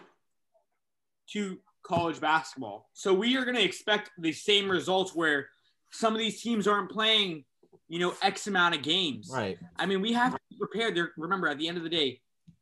[1.31, 2.89] to college basketball.
[2.93, 5.47] So we are going to expect the same results where
[5.91, 7.45] some of these teams aren't playing,
[7.87, 9.29] you know, X amount of games.
[9.33, 9.57] Right.
[9.77, 10.95] I mean, we have to be prepared.
[10.95, 12.19] They're remember at the end of the day,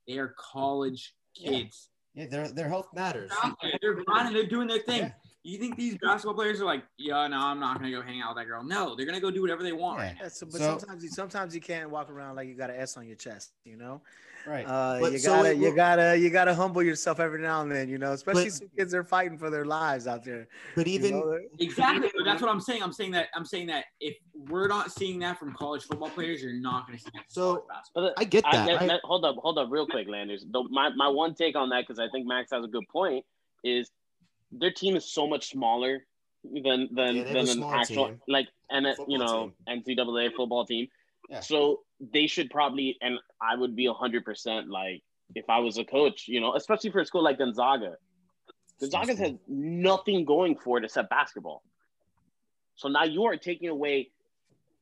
[0.07, 1.89] they are college kids.
[2.13, 2.27] Yeah.
[2.27, 3.31] Their their health matters.
[3.61, 4.33] They're They're grinding.
[4.33, 5.01] They're doing their thing.
[5.01, 5.11] Yeah.
[5.45, 8.35] You think these basketball players are like, yeah, no, I'm not gonna go hang out
[8.35, 8.63] with that girl.
[8.63, 9.99] No, they're gonna go do whatever they want.
[9.99, 10.05] Yeah.
[10.07, 10.27] Right now.
[10.29, 12.97] So, but So- sometimes you sometimes you can't walk around like you got an S
[12.97, 14.01] on your chest, you know.
[14.47, 14.65] Right.
[14.65, 17.71] Uh, But you so gotta it- you gotta you gotta humble yourself every now and
[17.71, 18.13] then, you know.
[18.13, 20.47] Especially But- some kids are fighting for their lives out there.
[20.75, 21.39] but you even know?
[21.59, 22.09] Exactly.
[22.15, 22.81] But that's what I'm saying.
[22.81, 24.17] I'm saying that I'm saying that if
[24.49, 27.25] we're not seeing that from college football players, you're not going to see that.
[27.27, 28.13] So- college basketball.
[28.17, 28.81] I get I, that.
[28.81, 30.43] I- let- hold up, hold up, real quick, Landers.
[30.49, 33.23] The, my my one take on that because I think Max has a good point
[33.63, 33.91] is
[34.59, 36.05] their team is so much smaller
[36.43, 38.21] than than Yeah, than an actual team.
[38.27, 40.87] like and you know NCAA football team.
[41.29, 41.39] Yeah.
[41.39, 45.01] So they should probably and I would be hundred percent like
[45.33, 47.97] if I was a coach, you know, especially for a school like Gonzaga.
[48.79, 51.63] Gonzaga has nothing going for it except basketball.
[52.75, 54.11] So now you are taking away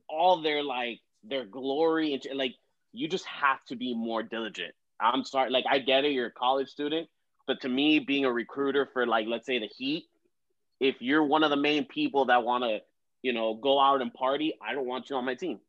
[0.10, 2.56] all their like their glory and like
[2.92, 4.74] you just have to be more diligent.
[5.00, 7.08] I'm sorry, like I get it, you're a college student,
[7.48, 10.06] but to me, being a recruiter for like let's say the Heat,
[10.80, 12.80] if you're one of the main people that want to,
[13.22, 15.60] you know, go out and party, I don't want you on my team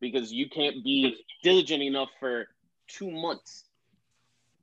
[0.00, 2.46] because you can't be diligent enough for
[2.88, 3.64] two months.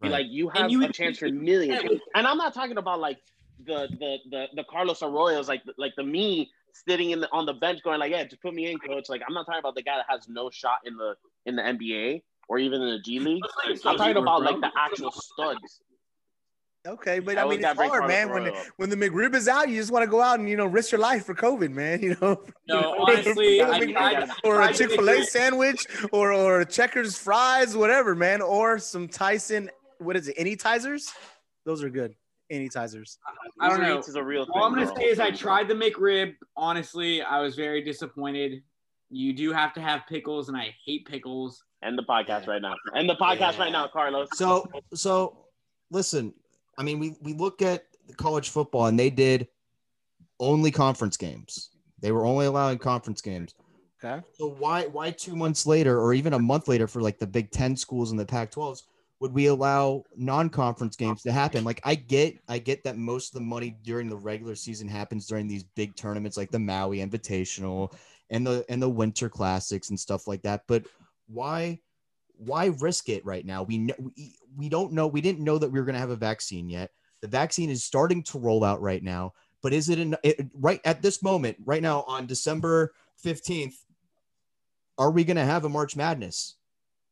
[0.02, 0.12] Right.
[0.12, 3.20] like you have you a chance for millions, and I'm not talking about like
[3.66, 7.54] the the the the Carlos Arroyos, like like the me sitting in the on the
[7.54, 9.08] bench going like, yeah, just put me in, coach.
[9.08, 11.62] Like I'm not talking about the guy that has no shot in the in the
[11.62, 13.44] NBA or even in the G League.
[13.86, 15.82] I'm talking about like the actual studs.
[16.86, 18.30] Okay, but I I mean it's hard, Carlos man.
[18.30, 20.58] When the, when the McRib is out, you just want to go out and you
[20.58, 22.02] know risk your life for COVID, man.
[22.04, 22.44] You know.
[22.68, 27.78] No, honestly, I McRib tried, or a Chick Fil A sandwich, or or Checkers fries,
[27.78, 29.70] whatever, man, or some Tyson.
[30.00, 30.38] What is it?
[30.38, 31.14] Anytizers?
[31.66, 32.16] Those are good.
[32.52, 33.18] Anytizers.
[33.62, 34.00] I don't know.
[34.00, 34.52] Is a real thing.
[34.54, 34.96] All I'm gonna bro.
[34.96, 36.36] say is I tried the McRib.
[36.58, 38.62] Honestly, I was very disappointed.
[39.10, 41.64] You do have to have pickles, and I hate pickles.
[41.82, 42.76] End the podcast right now.
[42.94, 44.28] End the podcast right now, Carlos.
[44.34, 45.46] So so
[45.90, 46.34] listen,
[46.78, 47.86] I mean we we look at
[48.18, 49.48] college football and they did
[50.40, 51.70] only conference games.
[52.00, 53.56] They were only allowing conference games.
[54.04, 54.22] Okay.
[54.34, 57.52] So why why two months later or even a month later for like the Big
[57.52, 58.84] Ten schools and the Pac-12s
[59.20, 61.64] would we allow non-conference games to happen?
[61.64, 65.28] Like I get I get that most of the money during the regular season happens
[65.28, 67.94] during these big tournaments like the Maui Invitational
[68.30, 70.64] and the and the Winter Classics and stuff like that.
[70.68, 70.84] But
[71.28, 71.80] why
[72.36, 73.64] why risk it right now?
[73.64, 76.10] We know we, we don't know we didn't know that we were going to have
[76.10, 76.92] a vaccine yet.
[77.22, 80.82] The vaccine is starting to roll out right now, but is it, in, it right
[80.84, 83.76] at this moment right now on December 15th
[84.98, 86.56] are we going to have a March Madness?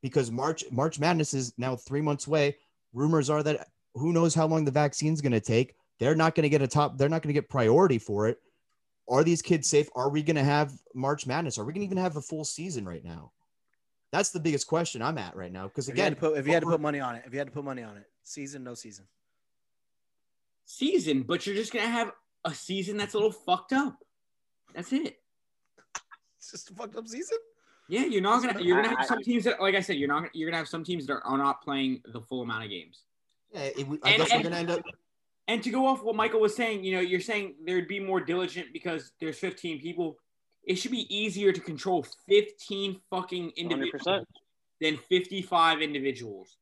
[0.01, 2.57] Because March March Madness is now 3 months away.
[2.93, 5.75] Rumors are that who knows how long the vaccine's going to take.
[5.99, 8.39] They're not going to get a top they're not going to get priority for it.
[9.07, 9.89] Are these kids safe?
[9.95, 11.57] Are we going to have March Madness?
[11.57, 13.31] Are we going to even have a full season right now?
[14.11, 16.37] That's the biggest question I'm at right now because If you had again, to put,
[16.37, 17.95] if you had to put money on it, if you had to put money on
[17.97, 19.05] it, season, no season.
[20.65, 22.11] Season, but you're just gonna have
[22.45, 24.03] a season that's a little fucked up.
[24.73, 25.17] That's it.
[26.37, 27.37] It's just a fucked up season.
[27.89, 28.61] Yeah, you're not gonna.
[28.61, 30.33] You're gonna have some teams that, like I said, you're not.
[30.33, 33.01] You're gonna have some teams that are, are not playing the full amount of games.
[33.53, 34.81] yeah, it, I And- guess we're going to end up
[35.49, 38.21] And to go off what Michael was saying, you know, you're saying there'd be more
[38.21, 40.17] diligent because there's 15 people.
[40.63, 44.25] It should be easier to control 15 fucking individuals 100%.
[44.79, 46.57] than 55 individuals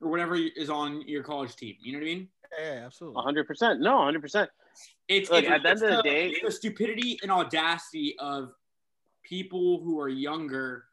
[0.00, 1.76] or whatever is on your college team.
[1.80, 2.28] You know what I mean?
[2.60, 3.22] Yeah, absolutely.
[3.22, 3.80] 100%.
[3.80, 4.48] No, 100%.
[5.08, 8.52] It's, Look, it's at the end of the it's day- the stupidity and audacity of
[9.24, 10.84] people who are younger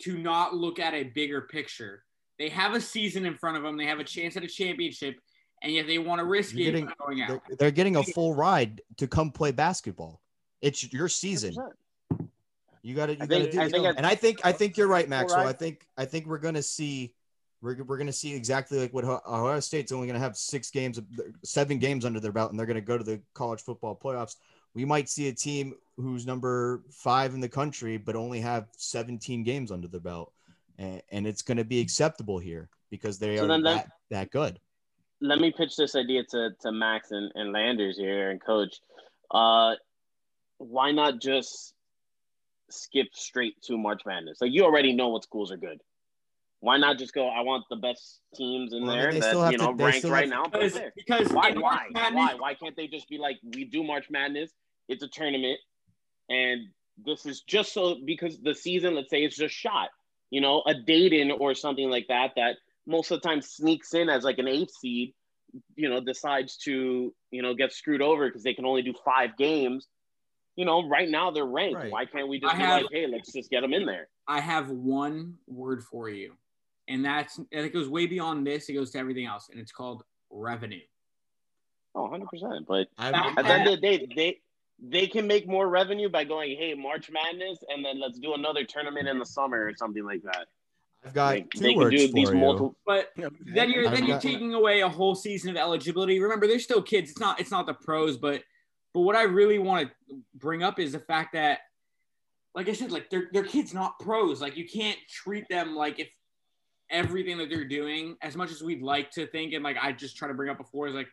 [0.00, 2.04] to not look at a bigger picture.
[2.38, 3.76] They have a season in front of them.
[3.76, 5.20] They have a chance at a championship,
[5.62, 7.28] and yet they want to risk You're it getting- going out.
[7.28, 10.20] they're, they're getting a full ride to come play basketball.
[10.60, 11.54] It's your season.
[11.54, 11.70] 100%.
[12.84, 13.70] You got to, you got to do I it.
[13.70, 15.46] think and I think, I think you're right, Maxwell.
[15.46, 17.14] I think, I think we're gonna see,
[17.62, 21.00] we're, we're gonna see exactly like what Ohio- State's only gonna have six games,
[21.42, 24.36] seven games under their belt, and they're gonna go to the college football playoffs.
[24.74, 29.44] We might see a team who's number five in the country, but only have 17
[29.44, 30.32] games under their belt,
[30.78, 34.60] and, and it's gonna be acceptable here because they So are that, that- that good.
[35.22, 38.80] Let me pitch this idea to, to Max and, and Landers here and coach.
[39.30, 39.74] Uh,
[40.58, 41.73] why not just
[42.70, 44.38] skip straight to March Madness?
[44.40, 45.80] Like you already know what schools are good.
[46.60, 47.28] Why not just go?
[47.28, 49.76] I want the best teams in Well, there they that still have you to- know
[49.76, 50.44] they ranked right now.
[50.44, 51.52] Because, because Why?
[51.52, 51.86] Why?
[51.90, 52.34] Madness- Why?
[52.34, 54.50] Why can't they just be like, we do March Madness?
[54.88, 55.58] It's a tournament,
[56.28, 56.68] and
[57.04, 59.88] this is just so because the season, let's say, it's just shot.
[60.30, 64.08] You know, a Dayton or something like that that most of the time sneaks in
[64.08, 65.14] as like an eighth seed.
[65.76, 69.36] You know, decides to you know get screwed over because they can only do five
[69.36, 69.86] games.
[70.56, 71.76] You know, right now they're ranked.
[71.76, 71.90] Right.
[71.90, 74.08] Why can't we just I be have- like, hey, let's just get them in there?
[74.28, 76.32] I have one word for you,
[76.88, 78.68] and that's and it goes way beyond this.
[78.68, 80.80] It goes to everything else, and it's called revenue.
[81.94, 82.66] Oh, 100 percent.
[82.66, 84.40] But I'm, at the end of the day, they
[84.82, 88.64] they can make more revenue by going, hey, March Madness, and then let's do another
[88.64, 90.46] tournament in the summer or something like that.
[91.04, 92.34] I've got Like, two they can words do for these you.
[92.36, 92.76] multiple.
[92.86, 96.18] But then you're I've then you're taking away a whole season of eligibility.
[96.18, 97.10] Remember, they're still kids.
[97.10, 98.42] It's not it's not the pros, but
[98.94, 101.58] but what I really want to bring up is the fact that,
[102.54, 104.40] like I said, like they're they're kids, not pros.
[104.40, 106.08] Like you can't treat them like if
[106.88, 110.16] everything that they're doing, as much as we'd like to think, and like I just
[110.16, 111.08] try to bring up before, is like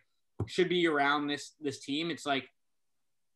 [0.46, 2.12] should be around this this team.
[2.12, 2.48] It's like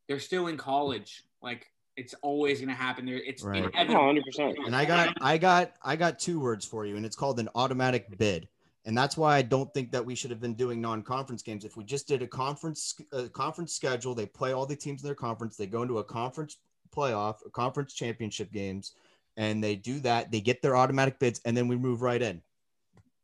[0.07, 1.23] they're still in college.
[1.41, 1.65] Like
[1.97, 3.07] it's always gonna happen.
[3.07, 3.63] There, it's Right.
[3.63, 3.95] Oh, inevitable.
[3.95, 4.57] 100 percent.
[4.63, 7.49] And I got I got I got two words for you, and it's called an
[7.55, 8.47] automatic bid.
[8.85, 11.65] And that's why I don't think that we should have been doing non-conference games.
[11.65, 15.07] If we just did a conference a conference schedule, they play all the teams in
[15.07, 16.57] their conference, they go into a conference
[16.95, 18.93] playoff, a conference championship games,
[19.37, 22.41] and they do that, they get their automatic bids, and then we move right in.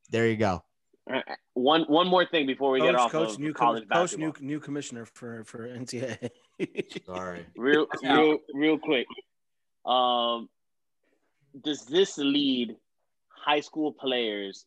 [0.09, 0.63] There you go.
[1.53, 4.17] One one more thing before we get Coach, off coach, of new college com- coach,
[4.17, 6.29] new new commissioner for for NCAA.
[7.05, 7.45] Sorry.
[7.55, 9.07] real, real, real quick.
[9.85, 10.49] Um,
[11.63, 12.75] does this lead
[13.27, 14.65] high school players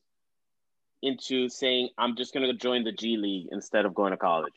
[1.05, 4.55] into saying, "I'm just going to join the G League instead of going to college,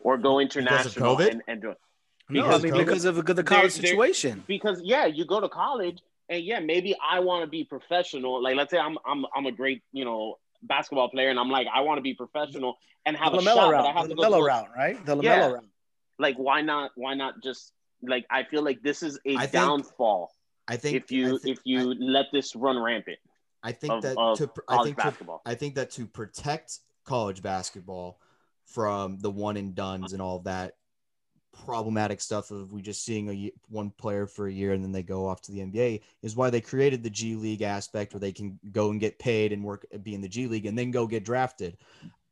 [0.00, 1.30] or go international COVID?
[1.30, 1.74] and, and join?"
[2.28, 4.44] no, I Because mean because of the college There- there- situation.
[4.46, 8.42] Because yeah, you go to college, and yeah, maybe I want to be professional.
[8.42, 11.66] Like, let's say I'm I'm I'm a great you know basketball player, and I'm like,
[11.72, 14.08] I want to be professional and have the a Lamelo shot, route, but I have
[14.08, 15.04] the to go Lamelo route, right?
[15.04, 15.46] The Lamelo Yeah.
[15.52, 15.68] route.
[16.18, 19.52] like why not why not just like i feel like this is a I think-
[19.52, 20.30] downfall
[20.68, 23.18] I think if you I if you let this run rampant
[23.64, 25.14] I, think of, that of to I think to,
[25.46, 28.20] I think that to protect college basketball
[28.66, 30.74] from the one and duns and all that
[31.64, 35.02] problematic stuff of we just seeing a one player for a year and then they
[35.02, 38.32] go off to the NBA is why they created the G League aspect where they
[38.32, 41.06] can go and get paid and work be in the G League and then go
[41.06, 41.76] get drafted.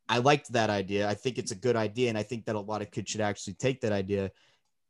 [0.09, 1.09] I liked that idea.
[1.09, 3.21] I think it's a good idea and I think that a lot of kids should
[3.21, 4.33] actually take that idea.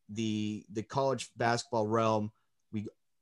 [0.08, 2.32] The the college basketball realm,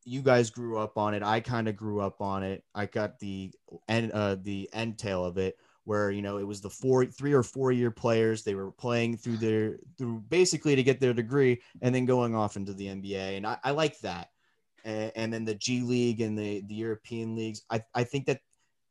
[0.05, 1.23] you guys grew up on it.
[1.23, 2.65] I kind of grew up on it.
[2.75, 3.53] I got the
[3.89, 7.33] end uh the end tail of it where you know it was the four three
[7.33, 8.43] or four year players.
[8.43, 12.57] They were playing through their through basically to get their degree and then going off
[12.57, 14.31] into the nba and i, I like that.
[14.85, 17.63] And, and then the g league and the the european leagues.
[17.71, 18.41] I i think that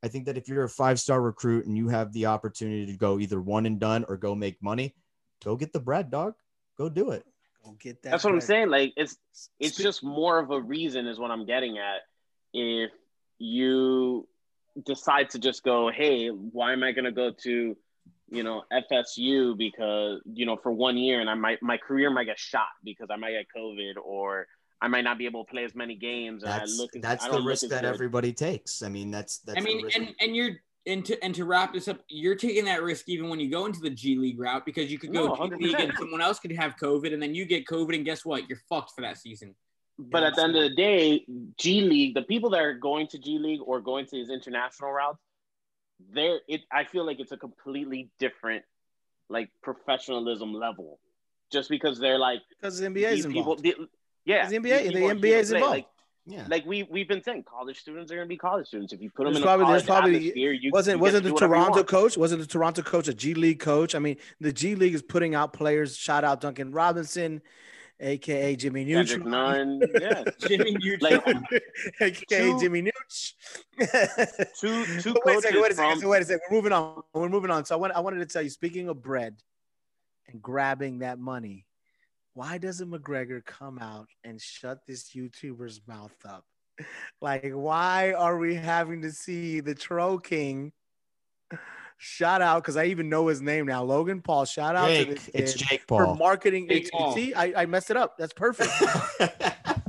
[0.04, 2.98] i think that if you're a five star recruit and you have the opportunity to
[2.98, 4.96] go either one and done or go make money
[5.44, 6.36] go get the bread dog.
[6.78, 7.26] Go do it
[7.64, 8.12] Go get that.
[8.12, 9.18] that's what i'm saying like it's
[9.60, 12.02] it's just more of a reason is what i'm getting at
[12.54, 12.92] if
[13.38, 14.28] you
[14.86, 17.76] decide to just go hey why am i going to go to
[18.32, 22.26] you know fsu because you know for one year and i might my career might
[22.26, 24.48] get shot because i might get covid or
[24.82, 27.26] i might not be able to play as many games and that's i look that's
[27.26, 27.94] I the risk that good.
[27.94, 30.58] everybody takes i mean that's that's I mean, and and you're
[30.90, 33.66] and to and to wrap this up, you're taking that risk even when you go
[33.66, 35.84] into the G League route because you could go No, G League 100%.
[35.84, 38.50] and someone else could have COVID, and then you get COVID, and guess what?
[38.50, 39.56] You're fucked for that season.
[39.98, 41.26] But at the end of the day,
[41.58, 44.92] G League, the people that are going to G League or going to these international
[44.92, 45.22] routes,
[46.14, 48.64] there it I feel like it's a completely different
[49.30, 51.00] like professionalism level.
[51.52, 53.64] Just because they're like because the NBA is these people involved.
[53.64, 53.76] the,
[54.26, 55.58] yeah, the NBA the NBA is play.
[55.58, 55.76] involved.
[55.78, 55.88] Like,
[56.30, 58.94] yeah like we we've been saying, college students are gonna be college students.
[58.94, 61.26] If you put them There's in probably- a college probably- atmosphere, you wasn't you wasn't
[61.26, 62.18] to the Toronto coach?
[62.18, 63.96] Wasn't the Toronto coach a G League coach?
[63.96, 65.98] I mean, the G League is putting out players.
[65.98, 67.42] Shout out Duncan Robinson,
[68.00, 70.24] aka Jimmy Neutron, Nunn, yeah.
[70.48, 71.26] Jimmy, you Like,
[72.00, 73.34] aka Two- Jimmy Nooch.
[74.60, 76.42] Two two wait a coaches second, wait a second, from so wait a second.
[76.50, 77.02] We're moving on.
[77.14, 77.66] We're moving on.
[77.66, 79.36] So I want I wanted to tell you, speaking of bread
[80.28, 81.66] and grabbing that money,
[82.34, 86.46] why doesn't McGregor come out and shut this YouTuber's mouth up?
[87.22, 90.72] Like, why are we having to see the Troll King?
[91.98, 94.46] Shout out because I even know his name now, Logan Paul.
[94.46, 96.70] Shout out to Jake, this it's kid Jake for marketing.
[96.70, 97.14] Jake Paul.
[97.14, 98.18] See, I, I messed it up.
[98.18, 98.72] That's perfect.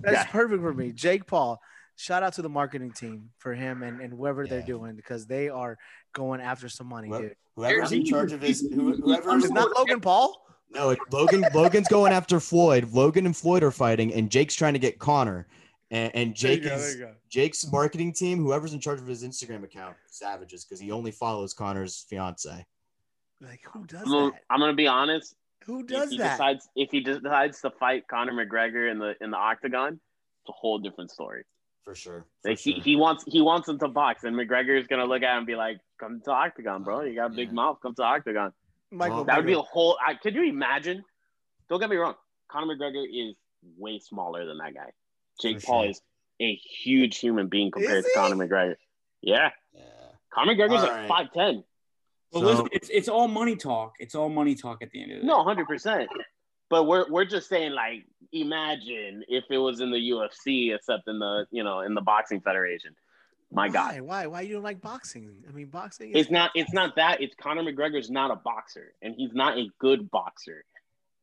[0.03, 0.91] That's perfect for me.
[0.91, 1.61] Jake Paul.
[1.95, 5.49] Shout out to the marketing team for him and, and whoever they're doing because they
[5.49, 5.79] are
[6.13, 7.37] going after some money, Well, dude.
[7.55, 10.43] Whoever's in charge of his, who, whoever It's not Logan Paul.
[10.73, 11.45] No, it- Logan.
[11.55, 12.93] Logan's going after Floyd.
[12.93, 15.47] Logan and Floyd are fighting, and Jake's trying to get Conor.
[15.91, 17.15] And, and Jake go, is there you go.
[17.29, 18.39] Jake's marketing team.
[18.39, 22.65] Whoever's in charge of his Instagram account, savages, because he only follows Conor's fiance.
[23.41, 24.41] Like who does I'm gonna, that?
[24.51, 25.35] I'm gonna be honest.
[25.65, 26.33] Who does he that?
[26.33, 30.53] decides if he decides to fight Conor McGregor in the in the octagon, it's a
[30.53, 31.45] whole different story.
[31.85, 32.27] For sure.
[32.43, 32.75] For Like sure.
[32.75, 35.39] he, he wants he wants him to box, and McGregor is gonna look at him
[35.39, 37.01] and be like, "Come to octagon, bro.
[37.03, 37.55] You got a big Yeah.
[37.55, 37.79] mouth.
[37.83, 38.53] Come to octagon."
[38.91, 39.97] Michael, That would be a whole.
[40.05, 41.05] I, could you imagine?
[41.69, 42.15] Don't get me wrong.
[42.51, 43.37] Conor McGregor is
[43.77, 44.91] way smaller than that guy.
[45.41, 45.91] Jake For Paul sure.
[45.91, 46.03] is
[46.41, 48.21] a huge human being compared to he?
[48.21, 48.77] Conor McGregor.
[49.23, 49.83] Yeah, yeah.
[50.33, 51.65] Conor McGregor's All like five ten.
[52.33, 53.95] Well, So- listen, it's it's all money talk.
[54.01, 55.25] It's all money talk at the end of it.
[55.25, 56.09] No, hundred percent.
[56.69, 61.19] But we're we're just saying like, imagine if it was in the UFC, except in
[61.19, 62.95] the you know in the boxing federation.
[63.53, 64.01] My God, Why?
[64.01, 64.27] Why?
[64.29, 65.31] Why you don't like boxing?
[65.49, 66.11] I mean, boxing.
[66.11, 67.21] Is, it's not it's not that.
[67.21, 70.65] It's Conor McGregor's not a boxer, and he's not a good boxer.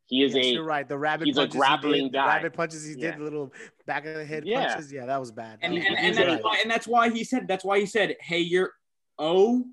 [0.08, 0.88] He is Yes, a you're right.
[0.88, 2.28] The rabbit he's a punches he grappling did, the guy.
[2.38, 3.12] rabbit punches he Yeah.
[3.12, 3.54] did, the little
[3.86, 4.68] back of the head Yeah.
[4.74, 4.92] punches.
[4.92, 5.60] Yeah, that was bad.
[5.62, 6.44] and That and, was- and you're that's right.
[6.44, 8.72] why and that's why he said that's why he said, "Hey, you're
[9.20, 9.64] O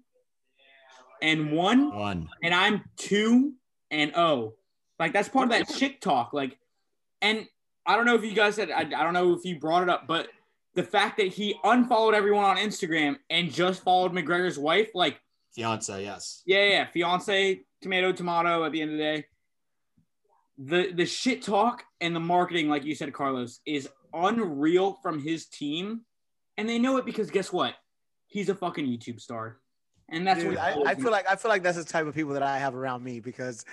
[1.22, 2.28] and one, One.
[2.42, 3.54] and I'm two
[3.90, 4.54] and O."
[5.00, 6.32] Like that's part of that chick talk.
[6.32, 6.56] Like,
[7.20, 7.46] and
[7.86, 9.88] I don't know if you guys said I, I don't know if you brought it
[9.88, 10.28] up, but
[10.74, 15.20] the fact that he unfollowed everyone on Instagram and just followed McGregor's wife, like,
[15.54, 16.42] Fiance, yes.
[16.46, 18.64] yeah, yeah, fiance, tomato, tomato.
[18.64, 19.24] At the end of the day,
[20.58, 25.46] the the shit talk and the marketing, like you said, Carlos, is unreal from his
[25.46, 26.00] team,
[26.56, 27.74] and they know it because guess what?
[28.26, 29.58] He's a fucking YouTube star,
[30.08, 32.14] and that's Dude, what I, I feel like I feel like that's the type of
[32.14, 33.64] people that I have around me because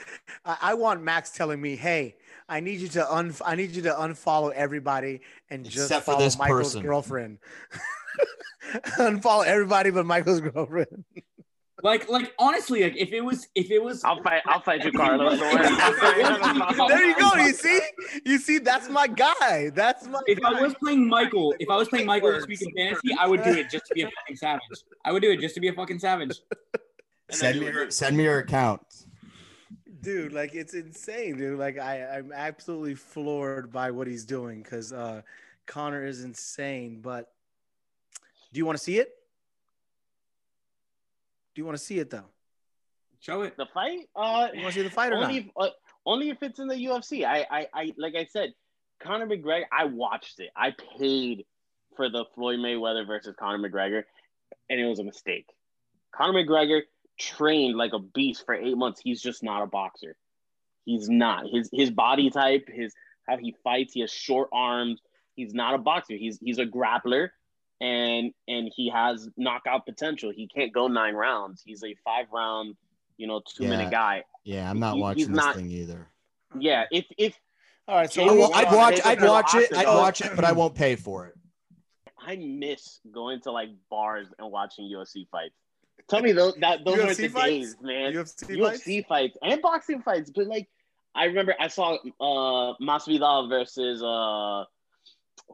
[0.45, 2.15] I, I want Max telling me, "Hey,
[2.47, 6.11] I need you to un I need you to unfollow everybody and just Except for
[6.13, 7.37] follow this Michael's person." girlfriend.
[8.97, 11.03] unfollow everybody but Michael's girlfriend.
[11.83, 14.41] like like honestly, like if it was if it was I'll fight.
[14.45, 15.39] I'll fight you, Carlos.
[16.87, 17.33] There you go.
[17.35, 17.79] You see,
[18.25, 19.71] you see, that's my guy.
[19.73, 20.21] That's my.
[20.27, 20.49] if guy.
[20.57, 22.47] I was playing Michael, if I was playing Michael this Words.
[22.47, 24.61] week in fantasy, I would do it just to be a fucking savage.
[25.05, 26.39] I would do it just to be a fucking savage.
[27.29, 28.81] Send me your send me your account.
[30.01, 34.91] dude like it's insane dude like i i'm absolutely floored by what he's doing because
[34.91, 35.21] uh
[35.67, 37.31] conor is insane but
[38.51, 39.13] do you want to see it
[41.53, 42.29] do you want to see it though
[43.21, 43.55] Show it.
[43.55, 44.09] The fight?
[44.15, 45.69] Uh, you want to see the fight or not only if, uh,
[46.07, 47.23] only if it's in the UFC.
[47.23, 48.53] I, I, I, like I said,
[48.99, 49.65] Conor McGregor.
[49.71, 50.49] I watched it.
[50.55, 51.45] I paid
[51.95, 54.03] for the Floyd Mayweather versus Conor McGregor,
[54.71, 55.45] and it was a mistake.
[56.11, 56.81] Conor McGregor
[57.19, 58.99] trained like a beast for eight months.
[59.03, 60.15] He's just not a boxer.
[60.85, 61.45] He's not.
[61.47, 62.91] His his body type, his
[63.27, 63.93] how he fights.
[63.93, 64.99] He has short arms.
[65.35, 66.15] He's not a boxer.
[66.15, 67.29] He's he's a grappler,
[67.81, 70.31] and and he has knockout potential.
[70.33, 71.61] He can't go nine rounds.
[71.65, 72.75] He's a five round,
[73.17, 73.69] you know, two Yeah.
[73.71, 74.23] minute guy.
[74.45, 76.07] Yeah, I'm not He- watching this not- thing either.
[76.57, 77.37] Yeah, if if
[77.87, 78.99] all right so Jamie- I we'll- will, I'd watch.
[79.05, 79.75] I'd it watch it.
[79.75, 81.35] I'd watch it, but I won't pay for it.
[82.23, 85.55] I miss going to like bars and watching UFC fights.
[86.07, 87.49] Tell me those that those were UFC the fights?
[87.49, 88.13] days, man.
[88.13, 89.37] UFC UFC fights?
[89.41, 90.69] and boxing fights, but like
[91.15, 94.65] I remember I saw uh Masvidal versus uh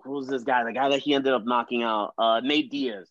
[0.03, 0.63] who was this guy?
[0.63, 3.07] The guy that he ended up knocking out, uh Nate Diaz.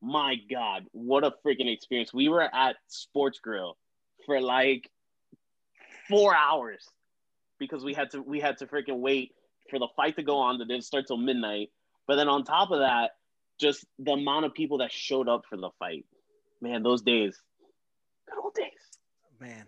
[0.00, 2.12] My God, what a freaking experience!
[2.12, 3.76] We were at Sports Grill
[4.26, 4.90] for like
[6.08, 6.88] four hours
[7.58, 9.32] because we had to we had to freaking wait
[9.70, 11.70] for the fight to go on that didn't start till midnight.
[12.06, 13.12] But then on top of that,
[13.60, 16.04] just the amount of people that showed up for the fight.
[16.60, 17.40] Man, those days.
[18.28, 18.68] Good old days.
[19.40, 19.66] man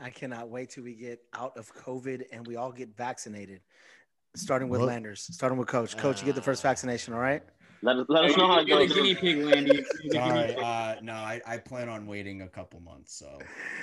[0.00, 3.60] i cannot wait till we get out of covid and we all get vaccinated
[4.34, 7.42] starting with Well- landers starting with coach coach you get the first vaccination all right
[7.84, 8.92] Let us let us know how it You're goes.
[8.94, 9.74] guinea pig, Landy.
[9.74, 13.12] You're the guinea Sorry, uh, no, I, I plan on waiting a couple months.
[13.18, 13.26] So,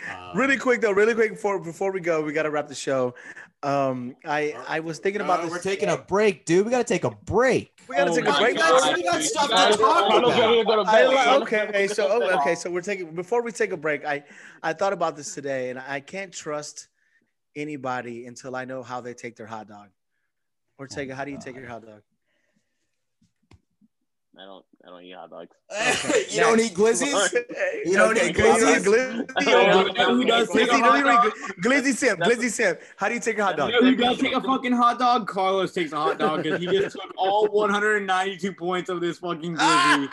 [0.09, 2.75] uh, really quick though really quick before before we go we got to wrap the
[2.75, 3.13] show
[3.61, 6.65] um i i was thinking about uh, this we're taking a break, dude.
[6.65, 7.73] We got to take a break.
[7.89, 8.95] we gotta Oh take a break God.
[8.95, 10.39] We got stuff to talk Carlos about.
[10.39, 11.41] ready to go to I bed.
[11.41, 14.05] okay, okay, so oh, okay, so we're taking before we take a break.
[14.05, 14.23] I
[14.63, 16.87] I thought about this today, and I can't trust
[17.55, 19.89] anybody until I know how they take their hot dog.
[20.79, 22.01] Or oh take how do you take your hot dog?
[24.39, 25.53] I don't I don't eat hot dogs.
[26.33, 27.33] you don't eat glizzies?
[27.85, 29.25] You don't okay, eat glizzy, glizzies?
[29.35, 32.77] glizzy, You know who does glizzy, hot glizzy, Sam, glizzy Sam.
[32.95, 33.71] How do you take a hot You dog?
[33.71, 35.27] know who does take a fucking hot dog?
[35.27, 39.57] Carlos takes a hot dog because he just took all 192 points of this fucking
[39.57, 40.09] glizzy.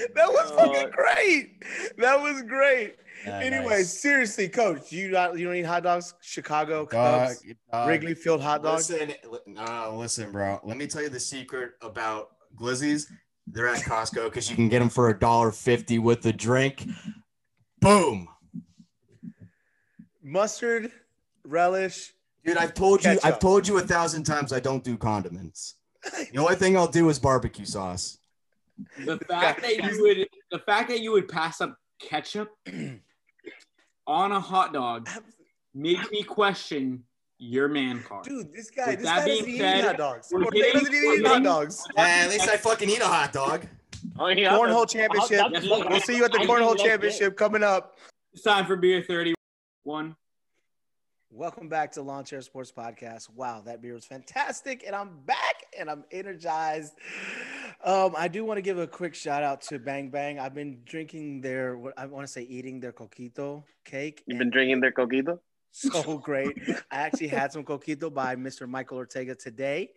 [0.00, 0.16] This weekend.
[0.16, 1.62] That was Uh, fucking great.
[1.98, 2.96] That was great.
[3.26, 3.92] Yeah, Anyway, nice.
[4.00, 6.14] seriously, coach, you not you don't eat hot dogs?
[6.22, 7.88] Chicago Dog, Cubs, dog.
[7.88, 8.88] Wrigley Field hot dogs.
[8.88, 10.58] Listen, li- no, listen, bro.
[10.64, 13.06] Let me tell you the secret about glizzies.
[13.46, 16.86] They're at Costco because you can get them for a dollar fifty with the drink.
[17.80, 18.26] Boom,
[20.22, 20.90] Mustard,
[21.44, 22.12] relish.
[22.44, 22.56] dude.
[22.56, 23.10] I've told you.
[23.10, 23.24] Ketchup.
[23.26, 24.52] I've told you a thousand times.
[24.52, 25.74] I don't do condiments.
[26.32, 28.16] The only thing I'll do is barbecue sauce.
[29.04, 32.48] The fact that you would, the fact that you would pass up ketchup
[34.06, 35.08] on a hot dog
[35.74, 37.04] makes me question
[37.38, 38.24] your man card.
[38.24, 40.28] Dude, this guy, With this guy doesn't even eat hot dogs.
[40.30, 41.84] we're Corday doesn't even eat hot dogs.
[41.96, 43.66] At least I fucking eat a hot dog.
[44.18, 45.38] Oh, yeah, Cornhole that's- championship.
[45.52, 47.98] that's- We'll see you at the I cornhole championship coming up.
[48.32, 50.16] It's time for beer 31.
[51.32, 53.30] Welcome back to Lawn Chair Sports Podcast.
[53.30, 56.94] Wow, that beer was fantastic, and I'm back and I'm energized.
[57.82, 60.38] Um, I do want to give a quick shout out to Bang Bang.
[60.38, 64.22] I've been drinking their, what I want to say, eating their coquito cake.
[64.26, 65.38] You've been drinking their coquito?
[65.70, 66.56] so great.
[66.90, 68.68] I actually had some coquito by Mr.
[68.68, 69.90] Michael Ortega today.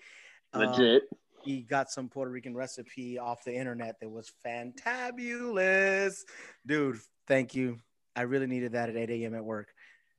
[0.53, 1.03] Um, Legit.
[1.43, 6.13] he got some Puerto Rican recipe off the internet that was fantabulous.
[6.65, 7.79] Dude, thank you.
[8.15, 9.35] I really needed that at 8 a.m.
[9.35, 9.73] at work.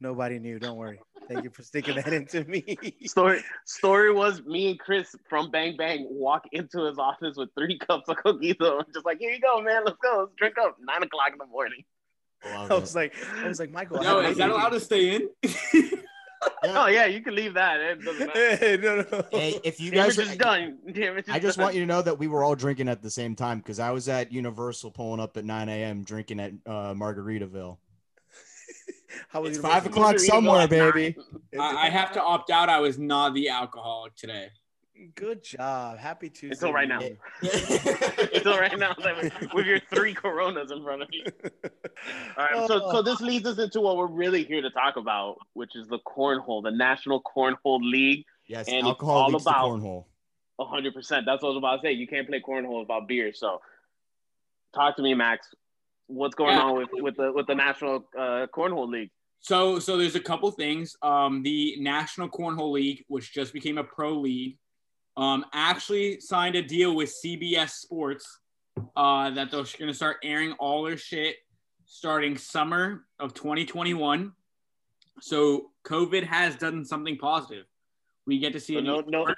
[0.05, 0.59] Nobody knew.
[0.59, 1.01] Don't worry.
[1.29, 2.77] Thank you for sticking that into me.
[3.07, 7.79] Story story was me and Chris from Bang Bang walk into his office with three
[7.79, 8.81] cups of coquito.
[8.81, 9.83] I'm just like, here you go, man.
[9.87, 10.19] Let's go.
[10.21, 10.77] Let's drink up.
[10.79, 11.85] Nine o'clock in the morning.
[12.45, 14.01] I was like, I was like, Michael.
[14.01, 15.31] I Yo, is that allowed to stay in?
[16.63, 17.81] Oh yeah, you can leave that.
[17.81, 18.57] It doesn't matter.
[18.57, 19.25] Hey, no, no.
[19.33, 20.77] Hey, if you guys, is done.
[20.93, 21.65] Damage is I just done.
[21.65, 23.93] want you to know that we were all drinking at the same time because I
[23.93, 26.05] was at Universal pulling up at 9 a.m.
[26.05, 27.79] drinking at uh, Margaritaville.
[29.29, 31.17] How was It's your five o'clock somewhere, baby.
[31.59, 32.69] I, I have to opt out.
[32.69, 34.49] I was not the alcoholic today.
[35.17, 35.99] Good job.
[35.99, 36.55] Happy Tuesday.
[36.55, 37.01] Until right now.
[37.01, 37.17] to
[38.35, 41.25] Until right now, like, with- with your three Coronas in front of you.
[41.25, 41.51] you.
[42.39, 45.37] All right, so so this leads us into what we're really here to talk about,
[45.55, 48.25] which is the cornhole, the National Cornhole League.
[48.47, 50.05] Yes, And it's alcohol all leads about- to cornhole.
[50.61, 51.27] hundred percent.
[51.27, 51.93] That's what I was about to say.
[51.93, 53.33] You can't play cornhole without beer.
[53.35, 53.61] So,
[54.75, 55.49] talk to me, Max.
[56.07, 56.63] What's going Yeah.
[56.65, 59.11] on with, with the with the National uh, Cornhole League?
[59.41, 60.97] So, so there's a couple things.
[61.03, 64.57] Um, the National Cornhole League, which just became a pro league,
[65.19, 68.41] um, actually signed a deal with CBS Sports
[68.97, 71.37] uh, that they're going to start airing all their shit
[71.85, 74.33] starting summer of 2021.
[75.21, 77.67] So, COVID has done something positive.
[78.27, 79.35] We get to see So a new no no.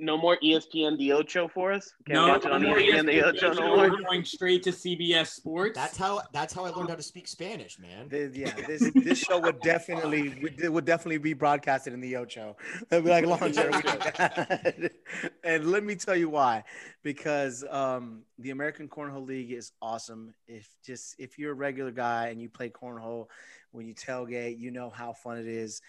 [0.00, 1.92] No more ESPN the Ocho for us.
[2.06, 4.62] Can't no, watch it on no more ESPN the Ocho ESPN, no we're going straight
[4.64, 5.76] to CBS Sports.
[5.76, 6.22] That's how.
[6.32, 8.08] That's how I learned how to speak Spanish, man.
[8.08, 12.56] This- yeah, this this show would definitely would, would definitely be broadcasted in the Ocho.
[12.90, 13.56] It'd be like launch
[15.44, 16.64] and let me tell you why.
[17.02, 20.34] Because um, the American Cornhole League is awesome.
[20.46, 23.26] If just if you're a regular guy and you play cornhole,
[23.72, 25.80] when you tailgate, you know how fun it is,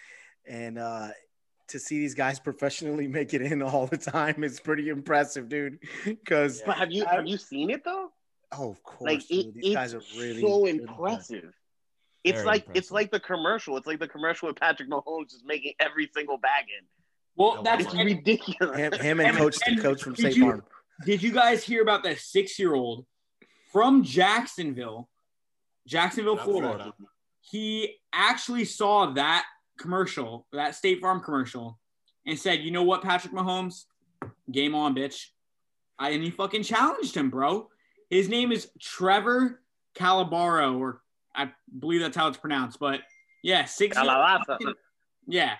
[0.46, 1.08] and uh,
[1.72, 5.78] to see these guys professionally make it in all the time is pretty impressive, dude.
[6.04, 8.10] Because But have you have you seen it though?
[8.52, 11.52] oh, of course, Like it, dude, these guys are it's really so good at impressive.
[12.24, 13.76] It's Very like it's like the commercial.
[13.76, 16.86] It's like the commercial with Patrick Mahomes just making every single bag in.
[17.36, 18.76] well, that's It's ridiculous.
[18.78, 20.62] Him, him and And- coach and coach from did State you- Farm.
[21.04, 23.06] Did you guys hear about that six year old
[23.72, 25.08] from Jacksonville,
[25.88, 26.68] Jacksonville, Not Florida?
[26.68, 26.92] Florida.
[27.40, 29.44] He actually saw that
[29.82, 31.78] commercial, that State Farm commercial,
[32.26, 33.84] and said, "You know what, Patrick Mahomes,
[34.50, 35.26] game on, bitch."
[35.98, 37.68] I, and he fucking challenged him, bro.
[38.08, 39.60] His name is Trevor
[39.94, 41.02] Calabaro, or
[41.34, 42.78] I believe that's how it's pronounced.
[42.78, 43.00] But
[43.42, 43.96] yeah, six.
[43.96, 44.58] Calabaza.
[45.28, 45.54] Yeah,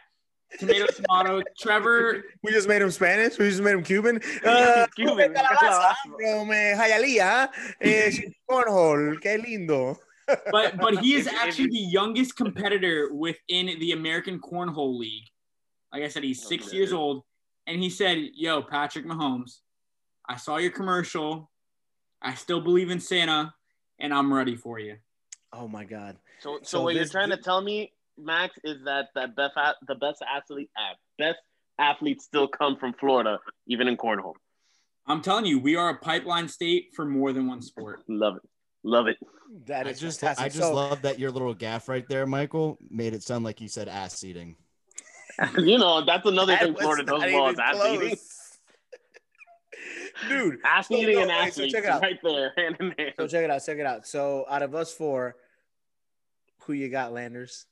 [0.58, 1.42] tomato, tomato.
[1.56, 3.38] Trevor We just made him Spanish.
[3.38, 4.20] We just made him Cuban.
[4.44, 5.34] Yeah, he's Cuban.
[5.34, 6.76] calabaza, bro, man.
[6.76, 7.48] Hialeah,
[7.80, 8.10] eh,
[8.50, 9.20] cornhole.
[9.20, 9.96] Qué lindo.
[10.50, 15.24] But but he is If- if actually the youngest competitor within the American Cornhole League.
[15.92, 16.76] Like I said, he's six Okay.
[16.78, 17.22] years old,
[17.66, 19.60] and he said, "Yo, Patrick Mahomes,
[20.28, 21.50] I saw your commercial.
[22.22, 23.52] I still believe in Santa,
[23.98, 24.96] and I'm ready for you."
[25.52, 26.16] Oh my God.
[26.40, 29.56] So, so, So what you're this- trying to tell me, Max, is that that best
[29.56, 31.38] a- the best athlete uh, best
[31.78, 34.34] athletes still come from Florida, even in cornhole.
[35.06, 38.02] I'm telling you, we are a pipeline state for more than one sport.
[38.08, 38.48] Love it,
[38.82, 39.16] love it.
[39.66, 40.44] That I just, fantastic.
[40.44, 43.60] I just So- love that your little gaff right there, Michael, made it sound like
[43.60, 44.56] you said ass eating.
[45.58, 48.02] you know, that's another that thing was Florida does not well even is ass close.
[48.02, 48.18] eating.
[50.28, 52.02] Dude, Ass So, eating no, and wait, so athletes check it out.
[52.02, 53.14] right there, hand in hand.
[53.16, 53.64] So check it out.
[53.64, 54.06] Check it out.
[54.06, 55.34] So out of us four,
[56.60, 57.66] who you got, Landers?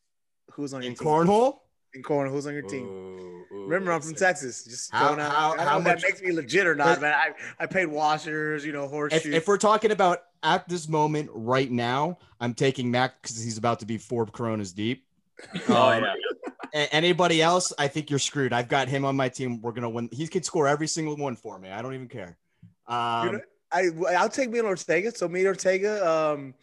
[0.52, 1.06] Who's on your In team?
[1.06, 1.58] cornhole?
[1.94, 2.30] In corner.
[2.30, 2.84] Who's on your team?
[2.84, 4.64] Ooh, ooh, Remember, I'm from it's- Texas.
[4.64, 5.32] Just How- going out.
[5.32, 7.12] how- I don't how know much- that makes me legit or not, man.
[7.14, 9.34] I, I paid washers, you know, If, horseshoes.
[9.34, 13.80] if we're talking about at this moment right now, I'm taking Mac because he's about
[13.80, 15.04] to be four Coronas deep.
[15.68, 16.04] Oh Um,
[16.74, 18.52] yeah, Anybody else, I think you're screwed.
[18.52, 19.60] I've got him on my team.
[19.60, 20.08] We're gonna win.
[20.12, 21.70] He could score every single one for me.
[21.70, 22.38] I don't even care.
[22.86, 23.40] Um, You know,
[23.72, 25.10] I I'll take me and Ortega.
[25.16, 26.54] So me and Ortega, um,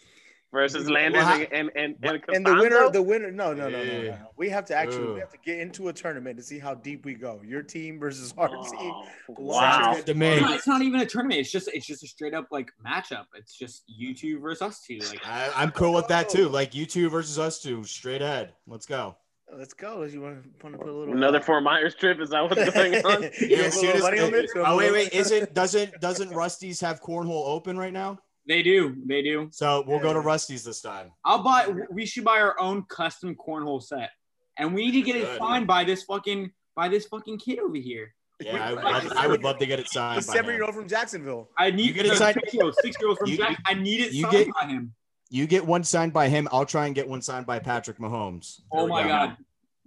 [0.51, 3.31] versus Landers Well, how- and and and, and the winner, the winner.
[3.31, 4.17] No, no, no, no, no.
[4.37, 5.13] We have to actually Ooh.
[5.15, 7.41] we have to get into a tournament to see how deep we go.
[7.45, 8.91] Your team versus our oh, team.
[8.91, 9.93] Oh, Sounds wow.
[9.95, 10.39] good to It's me.
[10.39, 11.39] not, it's not even a tournament.
[11.39, 13.25] It's just it's just a straight up like matchup.
[13.35, 14.99] It's just you two versus us two.
[14.99, 16.49] Like I, I'm cool with that too.
[16.49, 18.53] Like you two versus us two, straight ahead.
[18.67, 19.15] Let's go.
[19.55, 20.03] Let's go.
[20.03, 22.19] You want to, want to put a little Another Fort Myers trip?
[22.19, 23.23] Is that what's going on?
[23.23, 24.51] You Yeah, as soon as- money on this?
[24.53, 25.13] You want a oh wait, wait.
[25.13, 28.19] Isn't doesn't doesn't Rusty's have cornhole open right now?
[28.47, 29.49] They do, they do.
[29.51, 31.11] So we'll go to Rusty's this time.
[31.25, 31.73] I'll buy.
[31.91, 34.09] We should buy our own custom cornhole set,
[34.57, 35.39] and we need to get it Good.
[35.39, 38.13] signed by this fucking by this fucking kid over here.
[38.39, 40.17] Yeah, I, I, I would love to get it signed.
[40.17, 40.55] by seven him.
[40.57, 41.49] year old from Jacksonville.
[41.57, 43.59] I need You get it signed- six year old, six year old from You- Jack.
[43.65, 44.93] I need it you signed get- by him.
[45.29, 46.47] You get one signed by him.
[46.51, 48.61] I'll try and get one signed by Patrick Mahomes.
[48.71, 49.07] Oh There we my go.
[49.09, 49.37] god,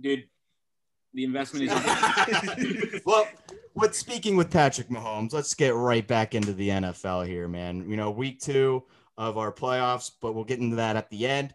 [0.00, 0.24] dude,
[1.14, 3.00] the investment is.
[3.06, 3.26] well,
[3.80, 7.88] with speaking with Patrick Mahomes, let's get right back into the NFL here, man.
[7.88, 8.84] You know, week two
[9.16, 11.54] of our playoffs, but we'll get into that at the end.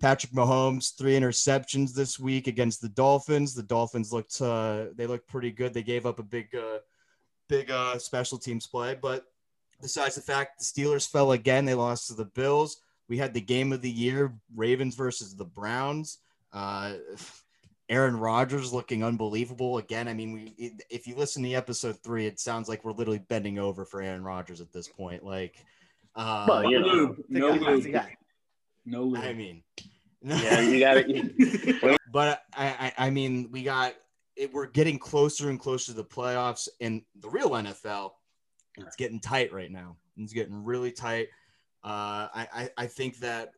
[0.00, 3.54] Patrick Mahomes, three interceptions this week against the Dolphins.
[3.54, 5.72] The Dolphins looked uh, they looked pretty good.
[5.72, 6.80] They gave up a big uh,
[7.48, 9.24] big uh, special teams play, but
[9.80, 12.82] besides the fact the Steelers fell again, they lost to the Bills.
[13.08, 16.18] We had the game of the year, Ravens versus the Browns.
[16.52, 16.94] Uh,
[17.88, 20.08] Aaron Rodgers looking unbelievable again.
[20.08, 23.58] I mean, we if you listen to episode three, it sounds like we're literally bending
[23.58, 25.22] over for Aaron Rodgers at this point.
[25.22, 25.56] Like,
[26.16, 26.86] uh, Well, you know.
[26.86, 27.24] lube.
[27.28, 27.92] No guy, lube.
[27.92, 28.16] guy.
[28.86, 29.22] No lube.
[29.22, 29.62] I mean,
[30.22, 31.98] Yeah, you got it.
[32.12, 33.94] but I, I, I mean, we got
[34.36, 34.52] it.
[34.52, 38.12] We're getting closer and closer to the playoffs and the real NFL.
[38.78, 39.96] It's getting tight right now.
[40.16, 41.28] It's getting really tight.
[41.84, 43.50] Uh, I, I, I think that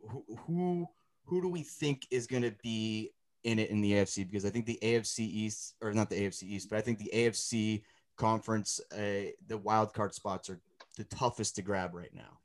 [0.00, 0.88] who, who,
[1.24, 3.12] who do we think is going to be
[3.46, 4.26] in it in the AFC?
[4.28, 7.10] Because I think the AFC East, or not the AFC East, but I think the
[7.14, 7.82] AFC
[8.16, 10.60] conference, uh, the wild card spots are
[10.96, 12.38] the toughest to grab right now.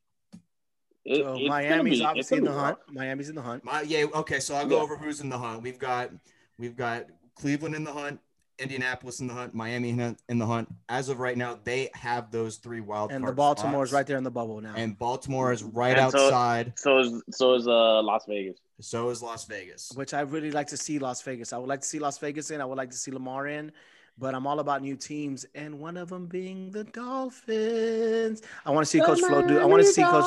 [1.03, 2.79] It- So Miami's be- obviously in the gonna hunt.
[2.89, 3.63] Miami's in the hunt.
[3.63, 4.39] My yeah, okay.
[4.39, 4.83] So I'll go Yeah.
[4.83, 5.63] over who's in the hunt.
[5.63, 6.11] We've got
[6.59, 8.19] we've got Cleveland in the hunt,
[8.61, 10.69] Indianapolis in the hunt, Miami in the- in the hunt.
[10.87, 13.95] As of right now, they have those three wild And the Baltimore Baltimore's spots.
[13.99, 14.73] right there in the bubble now.
[14.75, 16.67] And Baltimore is right And outside.
[16.67, 18.57] be- So is so is uh Las Vegas.
[18.79, 19.91] So is Las Vegas.
[19.95, 21.53] which I really like to see Las Vegas.
[21.53, 22.61] I would like to see Las Vegas in.
[22.61, 23.71] I would like to see Lamar in,
[24.17, 28.41] but I'm all about new teams, and one of them being the Dolphins.
[28.65, 29.59] I want to see Coach Flo do.
[29.59, 30.25] I want to see Coach.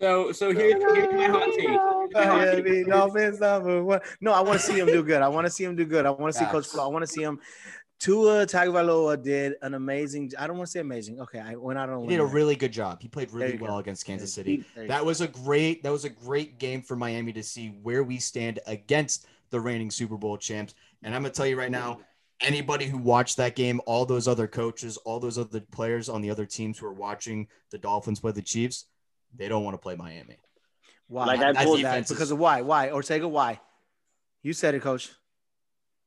[0.00, 1.68] So so here, here's my hot take.
[2.14, 2.64] Here's my hot take.
[2.64, 4.00] Miami Dolphins number one.
[4.20, 5.22] No, I want to see him do good.
[5.22, 6.06] I want to see him do good.
[6.06, 6.84] I want to see Coach Flo.
[6.84, 7.40] I want to see him.
[7.98, 10.30] Tua Tagovailoa did an amazing.
[10.38, 11.20] I don't want to say amazing.
[11.20, 12.02] Okay, I went out on.
[12.02, 13.00] He did a really good job.
[13.00, 13.66] He played really you go.
[13.66, 14.64] well against Kansas City.
[14.76, 18.18] That was a great that was a great game for Miami to see where we
[18.18, 20.74] stand against the reigning Super Bowl champs.
[21.02, 22.00] And I'm gonna tell you right now,
[22.40, 26.30] anybody who watched that game, all those other coaches, all those other players on the
[26.30, 28.86] other teams who are watching the Dolphins play the Chiefs,
[29.34, 30.36] they don't want to play Miami.
[31.08, 31.26] Why?
[31.26, 32.62] Like I That told that because of why?
[32.62, 32.90] Why?
[32.90, 33.28] Ortega?
[33.28, 33.60] Why?
[34.42, 35.10] You said it, Coach.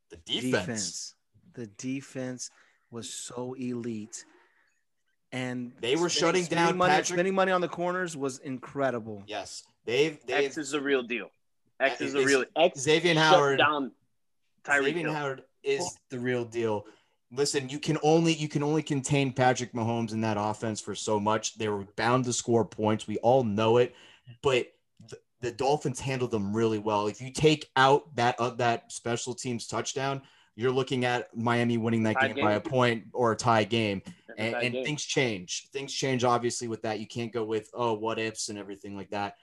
[0.10, 1.16] the defense.
[1.54, 2.50] The defense
[2.92, 4.24] was so elite.
[5.32, 9.24] And They were shutting spending down money, Patrick- spending money on the corners was incredible.
[9.28, 11.30] Yes, they've they've X is the real deal.
[11.80, 12.80] X is the real X.
[12.80, 13.60] Xavien shut Howard.
[13.60, 13.92] down
[14.64, 15.14] Tyreek Xavien Hill.
[15.14, 16.86] Howard is the real deal.
[17.32, 21.20] Listen, you can only you can only contain Patrick Mahomes in that offense for so
[21.20, 21.56] much.
[21.60, 23.08] They were bound to score points.
[23.08, 23.94] We all know it,
[24.42, 24.66] but
[25.42, 27.08] the, Dolphins handled them really well.
[27.08, 30.22] If you take out that uh, that special teams touchdown,
[30.56, 34.02] you're looking at Miami winning that Tie game, by a point or a tie game.
[34.38, 34.86] And, and game.
[34.86, 35.68] things change.
[35.72, 37.00] Things change obviously with that.
[37.00, 39.36] You can't go with oh what ifs and everything like that.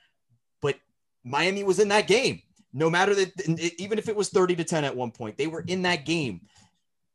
[0.60, 0.76] But
[1.24, 2.42] Miami was in that game.
[2.72, 5.64] No matter that, even if it was 30 to 10 at one point, they were
[5.66, 6.42] in that game.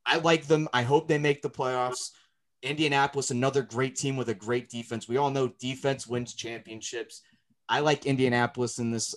[0.05, 0.67] I like them.
[0.73, 2.09] I hope they make the playoffs.
[2.63, 5.07] Indianapolis, another great team with a great defense.
[5.07, 7.21] We all know defense wins championships.
[7.71, 9.15] I like Indianapolis in this,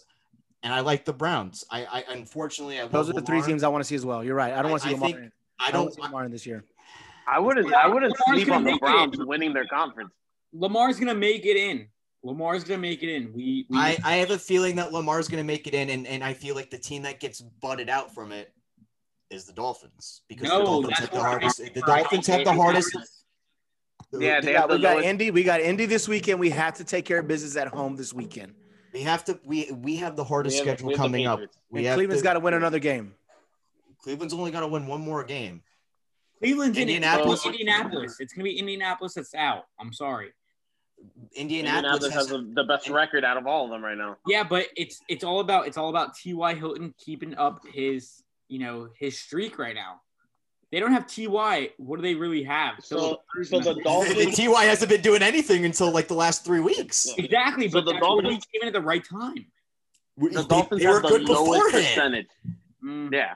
[0.63, 1.65] and I like the Browns.
[1.71, 4.07] I, I unfortunately, I Those are love the three teams I want to see as
[4.07, 4.23] well.
[4.23, 4.53] You're right.
[4.55, 5.11] I don't want to see I Lamar.
[5.21, 5.89] think- I I don't want don't.
[5.89, 6.65] to see Lamar in this year.
[7.27, 7.75] I wouldn't.
[7.75, 8.81] I wouldn't Lamar's sleep on the make it.
[8.81, 10.13] Browns winning their conference.
[10.53, 11.89] Lamar's gonna make it in.
[12.23, 13.33] Lamar's gonna make it in.
[13.33, 16.07] We, we I, I have a feeling that Lamar's going to make it in, and,
[16.07, 18.53] and I feel like the team that gets butted out from it
[19.31, 21.59] is the Dolphins because the Dolphins have the hardest.
[21.75, 22.97] The Dolphins have the hardest.
[24.21, 25.31] Yeah, We got, we got lowest- Indy.
[25.31, 26.39] We got Indy this weekend.
[26.41, 28.55] We have to take care of business at home this weekend.
[28.93, 29.39] We have to.
[29.45, 31.39] We we have the hardest have- schedule we coming up.
[31.39, 31.59] Patriots.
[31.71, 33.15] We And have Cleveland's to- got to win another game.
[34.03, 35.63] Cleveland's only got to win one more game.
[36.39, 37.61] Cleveland's Indianapolis- Indianapolis.
[37.61, 38.21] Indianapolis.
[38.21, 39.65] It's gonna be Indianapolis that's out.
[39.81, 40.33] I'm sorry.
[41.35, 44.17] Indianapolis, Indianapolis has has, the, the best record out of all of them right now.
[44.27, 46.55] Yeah, but it's it's all about it's all about T.Y.
[46.55, 50.01] Hilton keeping up his you know his streak right now.
[50.75, 51.71] They don't have Ty.
[51.77, 52.75] What do they really have?
[52.83, 53.65] So, so the Rivers.
[53.77, 54.37] the Dolphins.
[54.37, 57.07] Ty hasn't been doing anything until like the last three weeks.
[57.17, 57.25] Yeah.
[57.27, 59.47] exactly, So but the Dolphins- came in at the right time.
[60.17, 61.85] The they- Dolphins they were have the good lowest beforehand.
[61.95, 62.27] percentage.
[62.83, 63.35] Mm, Yeah,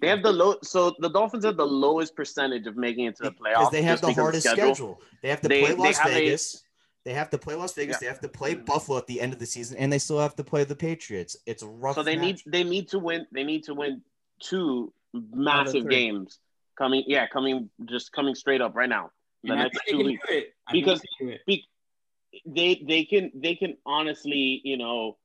[0.00, 0.56] they have the low.
[0.62, 3.82] So the Dolphins have the lowest percentage of making it to the playoffs because they
[3.82, 5.02] have the hardest schedule.
[5.22, 6.62] They have to They- play Las have a- Vegas.
[7.04, 7.96] They have to play Las Vegas.
[7.96, 7.98] Yeah.
[8.00, 10.34] They have to play Buffalo at the end of the season, and they still have
[10.36, 11.36] to play the Patriots.
[11.44, 11.96] It's rough.
[11.96, 13.26] So they need they need to win.
[13.32, 14.00] They need to win
[14.40, 16.38] two massive games
[16.76, 17.04] coming.
[17.06, 19.10] Yeah, coming just coming straight up right now.
[19.42, 20.22] The And next two weeks.
[20.28, 20.54] do it.
[20.66, 21.58] I think Because- they can
[22.46, 25.16] they they can they can honestly you know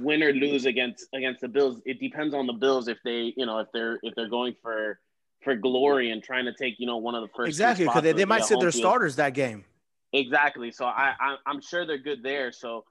[0.00, 1.80] win or lose against against the Bills.
[1.86, 5.00] It depends on the Bills if they you know if they're if they're going for
[5.42, 8.12] for glory and trying to take you know one of the first Exactly, because they,
[8.12, 8.82] they might sit their field.
[8.82, 9.64] starters that game.
[10.12, 10.70] Exactly.
[10.70, 12.52] So I, I I'm sure they're good there.
[12.52, 12.84] So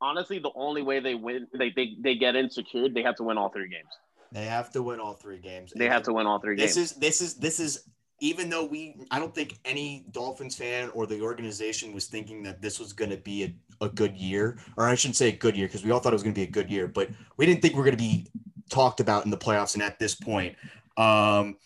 [0.00, 3.22] honestly, the only way they win they they, they get in secured, they have to
[3.22, 3.90] win all three games.
[4.32, 5.72] They have to win all three games.
[5.76, 6.94] They have to win all three This games.
[6.94, 7.84] This is this is this is
[8.20, 12.62] even though we I don't think any Dolphins fan or the organization was thinking that
[12.62, 15.56] this was going to be a, a good year, or I shouldn't say a good
[15.56, 17.44] year because we all thought it was going to be a good year, but we
[17.44, 18.26] didn't think we are going to be
[18.70, 19.74] talked about in the playoffs.
[19.74, 20.56] And at this point,
[20.96, 21.56] um,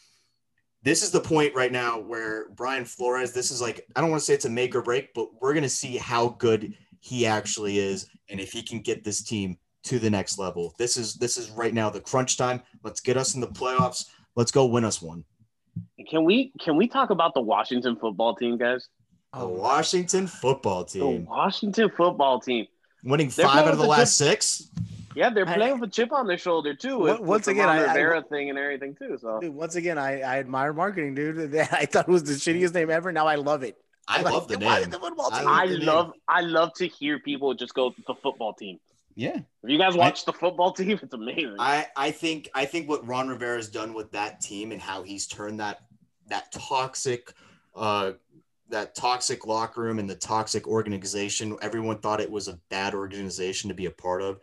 [0.83, 3.33] this is the point right now where Brian Flores.
[3.33, 5.53] This is like I don't want to say it's a make or break, but we're
[5.53, 9.57] going to see how good he actually is and if he can get this team
[9.87, 10.75] to the next level.
[10.79, 12.63] This is this is right now the crunch time.
[12.83, 14.07] Let's get us in the playoffs.
[14.35, 15.25] Let's go win us one.
[16.11, 18.89] Can we can we talk about the Washington football team, guys?
[19.33, 21.03] The Oh, Washington football team.
[21.03, 22.67] The team Washington football team.
[23.05, 24.71] winning They're five out of the with last six.
[25.15, 26.99] Yeah, they're I- playing with a chip on their shoulder too.
[26.99, 29.19] Once- With, with once the again, Ron I- I- thing and everything too.
[29.21, 31.55] So dude, once again, I, I admire marketing, dude.
[31.73, 33.13] I thought it was the shittiest name ever.
[33.13, 33.77] Now I love it.
[34.09, 34.91] I I'm like, love the name.
[34.91, 35.87] the football I team?" love I the name.
[35.87, 38.79] love I love to hear people just go the football team.
[39.17, 39.39] Yeah.
[39.39, 41.57] If you guys watch the football team, it's amazing.
[41.59, 45.27] I, I think I think what Ron Rivera's done with that team and how he's
[45.27, 45.81] turned that
[46.29, 47.33] that toxic
[47.75, 48.13] uh
[48.69, 53.69] that toxic locker room and the toxic organization everyone thought it was a bad organization
[53.69, 54.41] to be a part of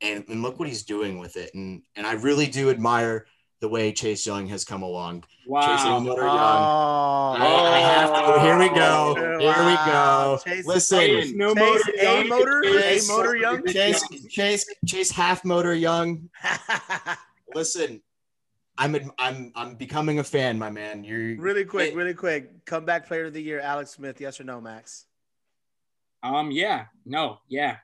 [0.00, 3.26] and, and look what he's doing with it and and I really do admire
[3.62, 6.00] the way Chase Young has come along Chase Wow.
[6.00, 11.32] Young, Oh, I, I have to here we go here we go Chase- listen Chase,
[11.32, 12.28] no Chase, motor, A young.
[12.28, 13.64] motor, A Chase- motor, young.
[13.66, 16.28] Chase Chase Chase half motor young
[17.54, 18.02] listen
[18.78, 21.04] I'm I'm I'm becoming a fan, my man.
[21.04, 21.96] You're really quick, Hey.
[21.96, 22.64] really quick.
[22.64, 24.18] Comeback player of the year, Alex Smith.
[24.18, 25.04] Yes or no, Max?
[26.22, 27.76] Um, yeah, no, yeah.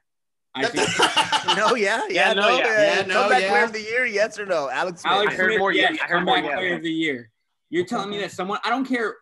[0.58, 2.66] I think No, yeah, yeah, Yeah, no, no, yeah.
[2.66, 2.96] yeah.
[3.00, 3.50] Yeah, no, Comeback yeah.
[3.50, 5.12] player of the year, yes or no, Alex Smith.
[5.12, 6.00] Alex I heard Smith, more yes, yes.
[6.02, 6.58] I heard more comeback yes.
[6.58, 7.30] player of the year.
[7.70, 9.16] You're telling me that someone I don't care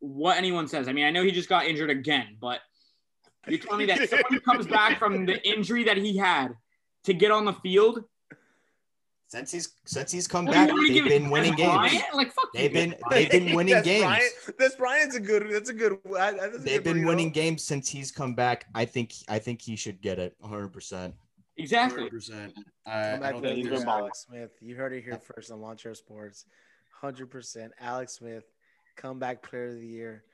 [0.00, 0.88] what anyone says.
[0.88, 2.60] I mean, I know he just got injured again, but
[3.46, 6.54] you're telling me that someone comes back from the injury that he had
[7.04, 8.04] to get on the field,
[9.32, 12.02] since he's since he's come back, are you gonna they've been winning Des games.
[12.12, 12.80] Like fuck They've you.
[12.80, 14.02] been they've been winning That's games.
[14.04, 15.46] Brian, that's Brian's a good.
[15.50, 15.98] That's a good.
[16.14, 17.06] I- I- that's a They've good been burrito.
[17.06, 18.66] winning games since he's come back.
[18.74, 20.68] I think I think he should get it 100.
[20.68, 21.14] percent
[21.56, 22.10] exactly.
[22.10, 22.52] percent
[22.86, 24.00] I, Comeback I don't player of think there's year, been balling.
[24.02, 24.50] Alex Smith.
[24.60, 26.44] You heard it here first on Lawn Chair Sports.
[27.00, 28.44] Hundred percent, Alex Smith,
[28.96, 30.24] comeback player of the year.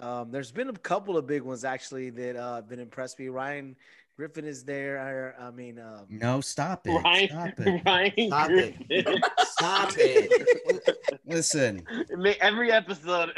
[0.00, 3.28] Um, there's been a couple of big ones actually that uh, been impressed me.
[3.28, 3.74] Ryan
[4.16, 5.34] Griffin is there.
[5.40, 7.82] I, I mean, um, no stop Ryan, Stop it.
[7.86, 8.88] Ryan Stop it.
[8.88, 9.22] Griffin.
[9.46, 11.18] Stop it.
[11.26, 11.84] Listen,
[12.40, 13.30] Every episode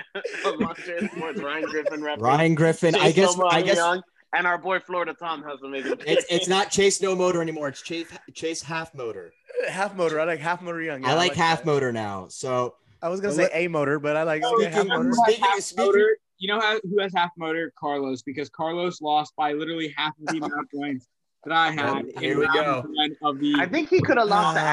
[0.45, 2.23] of Monster Sports, Ryan Griffin reference.
[2.23, 2.95] Ryan Griffin.
[2.95, 4.03] I guess Nomo I guess Young,
[4.35, 6.03] and our boy Florida Tom has to make it.
[6.07, 7.69] it's it's not Chase no motor anymore.
[7.69, 9.33] It's Chase Chase half motor.
[9.69, 10.21] half motor.
[10.21, 11.03] I like half motor young.
[11.05, 11.67] Yeah, I like half that.
[11.67, 12.27] motor now.
[12.29, 15.13] So I was gonna say a motor, but I like okay, half Speaking- motor.
[15.13, 17.73] speaking- half speaking- motor, you know how who has half motor?
[17.79, 21.09] Carlos, because Carlos lost by literally half of the amount of points
[21.45, 22.05] that I had.
[22.05, 22.85] Well, here in we go.
[22.93, 24.67] one Of the, I think he could have lost to ah.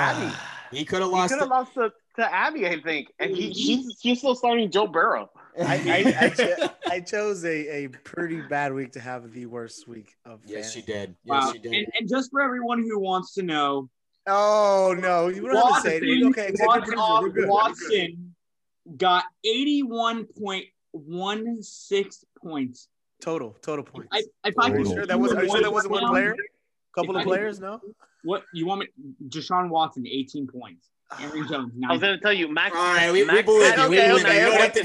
[0.72, 0.78] Abby.
[0.78, 1.34] he could have lost.
[1.34, 1.74] He lost.
[1.74, 4.88] could have lost to, to Abby, I think, and he he's, he's still starting Joe
[4.88, 5.30] Burrow.
[5.60, 9.88] I, I, I, cho- I chose a, a pretty bad week to have the worst
[9.88, 10.42] week of.
[10.46, 10.80] Yes, fantasy.
[10.80, 11.16] she did.
[11.24, 11.52] Yes, wow.
[11.52, 11.74] she did.
[11.74, 13.90] And, and just for everyone who wants to know,
[14.26, 16.04] Oh no, you don't have to say it.
[16.04, 17.50] Watson, Okay, executive Watson, producer, we're good,
[20.94, 21.10] we're good.
[21.12, 22.88] Watson got 81.16 points.
[23.22, 24.10] Total, total points.
[24.12, 25.32] I, if I Are you could sure that was?
[25.34, 26.36] Are you sure that wasn't one player?
[26.96, 27.60] Couple If of I- players?
[27.60, 27.80] No.
[28.26, 28.88] What you want me?
[29.28, 30.88] Deshaun Watson, 18 points.
[31.22, 32.76] Aaron Jones, I was gonna tell you, Max.
[32.76, 33.90] All right, we, we Max- believe you.
[33.90, 34.50] We Okay, believe okay, you.
[34.50, 34.82] We don't have to.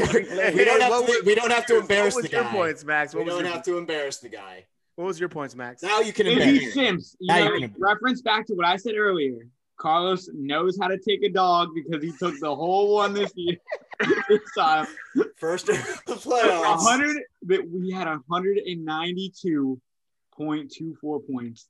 [0.57, 1.13] We don't have What to.
[1.13, 2.53] was- We don't have to embarrass what the was your guy.
[2.53, 3.15] points, Max?
[3.15, 4.65] We What was don't your, have to embarrass the guy.
[4.97, 5.83] what was your points, Max?
[5.83, 6.75] Now you can Izzy embarrass.
[6.75, 9.47] Sims, you Now know, you can- reference back to what I said earlier.
[9.79, 13.57] Carlos knows how to take a dog because he took the whole one this year.
[14.29, 14.87] This time.
[15.37, 15.77] First of
[16.07, 16.85] the playoffs.
[16.85, 18.07] 100 that we had
[20.39, 21.69] 192.24 points.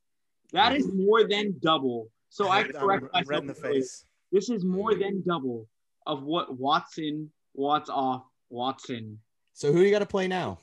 [0.53, 2.07] That is more than double.
[2.29, 3.41] So I I'm correct red myself.
[3.41, 4.05] in the face.
[4.31, 5.67] This is more than double
[6.05, 9.19] of what Watson, Watts off, Watson.
[9.53, 10.59] So who you got to play now?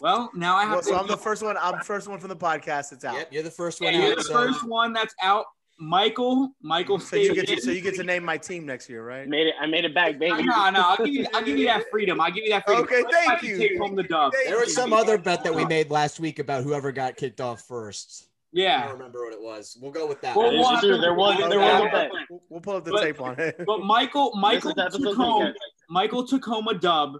[0.00, 0.86] Well, now I have Well, to.
[0.88, 1.56] so I'm the first one.
[1.60, 2.92] I'm the first one from the podcast.
[2.92, 3.14] It's out.
[3.16, 5.46] Yep, you're the first Yeah, one you're the So first one that's out.
[5.78, 9.04] Michael, Michael So you get to, so you get to name my team next year,
[9.06, 9.28] right?
[9.28, 9.54] Made it.
[9.60, 10.42] I made it back, baby.
[10.44, 12.20] No, no, I'll give you, I'll give you that freedom.
[12.20, 12.84] I'll give you that freedom.
[12.84, 13.58] Okay, Let's thank you.
[13.58, 14.32] Take home the dub.
[14.32, 14.74] Thank there was you.
[14.74, 18.24] some other bet that we made last week about whoever got kicked off first.
[18.28, 19.76] I Yeah, don't remember what it was.
[19.80, 20.34] We'll go with that.
[20.34, 20.54] Well, one.
[20.56, 22.10] we'll have to- There was- there there was was a a bet.
[22.30, 23.62] We'll, we'll pull up the But- tape on it.
[23.66, 25.52] but Michael, Michael This is took home.
[25.90, 27.18] Michael took home a dub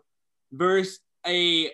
[0.52, 1.70] versus a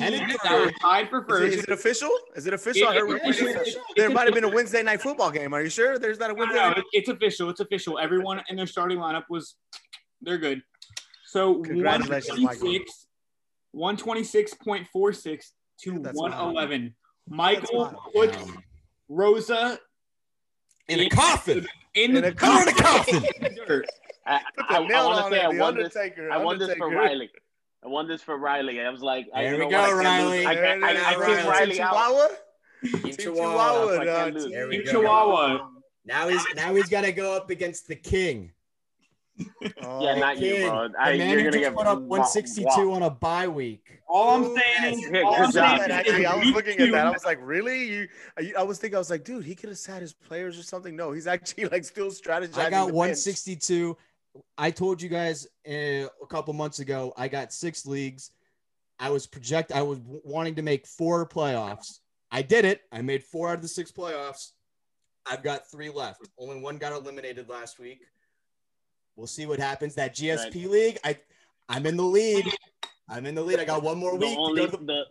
[0.00, 1.54] And team it- that was tied for Is it, first.
[1.58, 2.10] is it official?
[2.34, 2.88] Is it official?
[2.88, 4.48] I It- heard it- it's- it's- there might have been a.
[4.48, 5.54] Wednesday night football game.
[5.54, 5.98] Are you sure?
[5.98, 6.58] There's not a Wednesday.
[6.58, 6.82] no, night?
[6.92, 7.50] it's official.
[7.50, 7.98] It's official.
[7.98, 9.56] Everyone in their starting lineup was,
[10.20, 10.62] they're good.
[11.26, 13.06] So Congratulations, 126,
[13.74, 16.94] 126.46 to that's 111.
[17.28, 17.96] Michael wild.
[18.14, 18.62] put Um,
[19.08, 19.78] Rosa
[20.88, 21.66] in a coffin.
[21.94, 22.74] in In the a coffin.
[22.74, 23.24] coffin.
[23.66, 23.86] dirt.
[24.26, 25.40] I, Put I, want to say.
[25.44, 25.96] I won this.
[25.96, 27.30] I won this for Riley.
[27.84, 28.80] I won this for Riley.
[28.80, 30.46] I was like, I, There you we know go, what, I Riley.
[30.46, 31.34] I, There I, I, I Riley.
[31.36, 31.76] kicked Riley Team.
[31.76, 32.28] Chihuahua?
[32.82, 33.16] Team Team Chihuahua.
[33.16, 33.98] Chihuahua.
[34.00, 34.44] I can't lose.
[34.44, 34.90] team There we In go.
[34.92, 35.68] Chihuahua.
[36.04, 38.52] Now he's now he's got to go up against the king.
[39.82, 40.88] Oh, Yeah, not you, Kid, bro.
[40.88, 43.10] the I, man you're who gonna just get put up wa- 162 wa- on a
[43.10, 44.00] bye week.
[44.08, 46.92] All I'm saying is, yeah, all good I'm saying is Actually, I was looking at
[46.92, 47.06] that.
[47.06, 47.84] I was like, really?
[47.86, 48.08] You?
[48.38, 50.62] I, I was thinking, I was like, dude, he could have sat his players or
[50.62, 50.96] something.
[50.96, 52.56] No, he's actually like still strategizing.
[52.58, 53.18] I got the bench.
[54.36, 54.44] 162.
[54.58, 57.12] I told you guys uh, a couple months ago.
[57.16, 58.30] I got six leagues.
[58.98, 59.72] I was project.
[59.72, 62.00] I was w- wanting to make four playoffs.
[62.30, 62.80] I did it.
[62.92, 64.52] I made four out of the six playoffs.
[65.30, 66.28] I've got three left.
[66.38, 68.00] Only one got eliminated last week.
[69.16, 69.94] We'll see what happens.
[69.94, 70.98] That GSP league.
[71.04, 71.18] I,
[71.68, 72.46] I'm in the lead.
[73.08, 73.58] I'm in the lead.
[73.60, 74.34] I got one more The week.
[74.34, 75.04] to only the-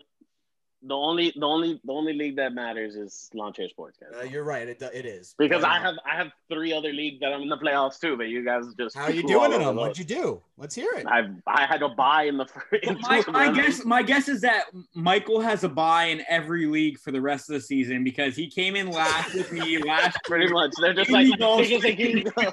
[0.88, 4.22] the the only the only the only league that matters is lawn chair sports, guys.
[4.22, 4.68] Uh, you're right.
[4.68, 7.42] It, it is Because But, I uh, have I have three other leagues that I'm
[7.42, 9.76] in the playoffs too, but you guys just How are you doing all in them?
[9.76, 10.42] What'd you do?
[10.58, 11.06] Let's hear it.
[11.08, 12.86] I I had to buy in the first.
[12.86, 17.00] But my, my guess my guess is that Michael has a buy in every league
[17.00, 20.48] for the rest of the season because he came in last with me last pretty
[20.48, 20.72] much.
[20.80, 22.52] They're just like you they're just like, here you go.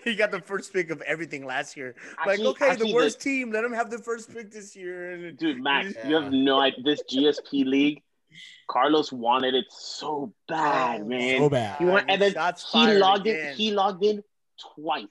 [0.04, 1.94] he got the first pick of everything last year.
[2.26, 5.12] like, okay, actually, the worst team, let him have the first pick this year.
[5.12, 6.08] And dude, Max, Yeah.
[6.08, 6.82] you have no idea.
[6.84, 8.02] This GSP league,
[8.68, 11.38] Carlos wanted it so bad, Oh, man.
[11.38, 11.78] So bad.
[11.78, 13.48] He went and then Shots he logged again.
[13.48, 13.54] in.
[13.56, 14.22] He logged in
[14.74, 15.06] twice.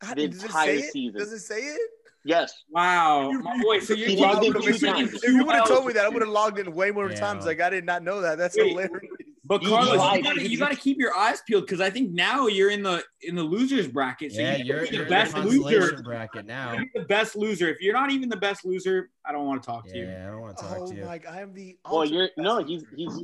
[0.00, 0.92] God, the does it entire say it?
[0.92, 1.18] season.
[1.20, 1.80] Does it say it?
[2.26, 2.54] Yes.
[2.70, 3.30] Wow.
[3.64, 5.12] Wait, so you're He taking, logged in you're two taking times.
[5.14, 7.10] If two you would have told me that, I would have logged in way more
[7.10, 7.20] Yeah.
[7.20, 7.44] times.
[7.44, 8.38] Like I did not know that.
[8.38, 8.70] That's Wait.
[8.70, 9.10] hilarious.
[9.46, 10.16] But Carlos, lied.
[10.18, 13.02] you gotta, you gotta keep your eyes peeled because I think now you're in the
[13.20, 14.32] in the losers bracket.
[14.32, 16.02] So yeah, you you're, are the you're best in the consolation loser.
[16.02, 16.72] bracket now.
[16.72, 17.68] You're the best loser.
[17.68, 20.06] If you're not even the best loser, I don't want to talk to you.
[20.06, 21.04] Yeah, I don't want to talk Oh to you.
[21.04, 21.76] Like I am the.
[21.90, 22.64] Well, you're no.
[22.64, 23.22] He's he's.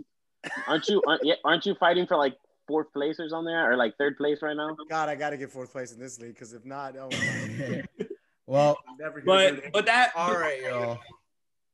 [0.68, 1.02] Aren't you?
[1.06, 4.56] Aren't, aren't you fighting for like fourth place or something, or like third place right
[4.56, 4.76] now?
[4.90, 7.82] God, I got to get fourth place in this league because if not, oh my,
[8.46, 10.98] well, never But but that all right, y'all.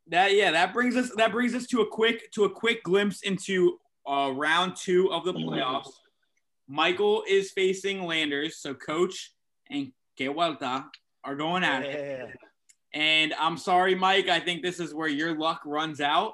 [0.08, 3.22] that yeah that brings us that brings us to a quick to a quick glimpse
[3.22, 5.90] into uh, round two of the playoffs.
[6.68, 9.32] Michael is facing Landers, so Coach
[9.70, 10.86] and Que Vuelta
[11.24, 12.30] are going at it.
[12.92, 14.28] And I'm sorry, Mike.
[14.28, 16.32] I think this is where your luck runs out.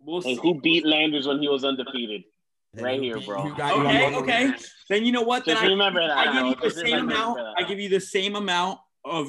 [0.00, 0.34] We'll see.
[0.36, 2.24] Who beat Landers when he was undefeated?
[2.72, 3.42] Then Right here, bro.
[3.42, 4.52] who got Okay, okay.
[4.88, 5.44] Then you know what?
[5.44, 6.16] Then Just I, remember that.
[6.16, 7.40] I give you the Just same amount.
[7.58, 9.28] I give you the same amount of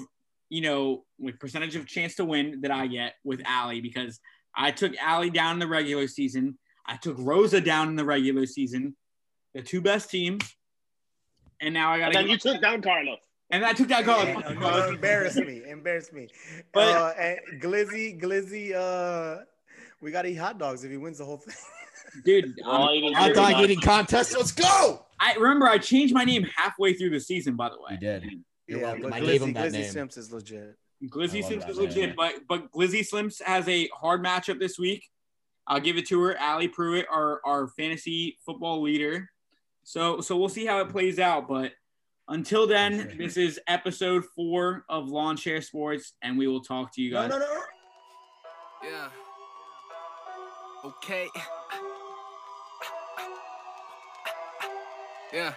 [0.50, 4.20] you know with percentage of chance to win that I get with Allie because
[4.56, 6.58] I took Allie down in the regular season.
[6.92, 8.96] I took Rosa down in the regular season,
[9.54, 10.44] the two best teams,
[11.62, 13.20] and now I got And then you took down Carlos.
[13.50, 14.60] and I took down Yeah, Carlos.
[14.60, 16.28] no, no, embarrass me, embarrass me.
[16.74, 19.44] But- uh, and Glizzy, Glizzy, uh,
[20.02, 21.56] we gotta eat hot dogs if he wins the whole thing.
[22.26, 22.60] dude.
[22.66, 22.82] Um,
[23.14, 23.64] Hot dog dogs.
[23.64, 24.36] eating contest.
[24.36, 25.06] Let's go.
[25.20, 27.56] I remember I changed my name halfway through the season.
[27.56, 28.24] By the way, You did.
[28.68, 29.14] You're yeah, welcome.
[29.14, 29.92] I Glizzy, gave him that Glizzy name.
[29.92, 30.76] Simps is legit.
[31.06, 31.88] Glizzy I love Sims that is name.
[31.88, 35.08] legit, but but Glizzy Slims has a hard matchup this week.
[35.68, 36.36] I'll give it to her.
[36.38, 39.30] Allie Pruitt, our our fantasy football leader.
[39.84, 41.48] So so we'll see how it plays out.
[41.48, 41.74] But
[42.28, 47.02] until then, this is episode four of Lawn Chair Sports, and we will talk to
[47.02, 47.30] you No, guys.
[47.32, 47.62] no, no.
[48.84, 49.08] Yeah.
[50.84, 51.28] Okay.
[55.34, 55.54] Yeah.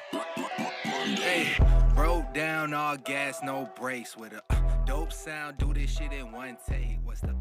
[1.16, 1.56] Hey,
[1.94, 4.42] broke down all gas, no brakes with a
[4.86, 5.58] dope sound.
[5.58, 6.98] Do this shit in one take.
[7.02, 7.34] What's the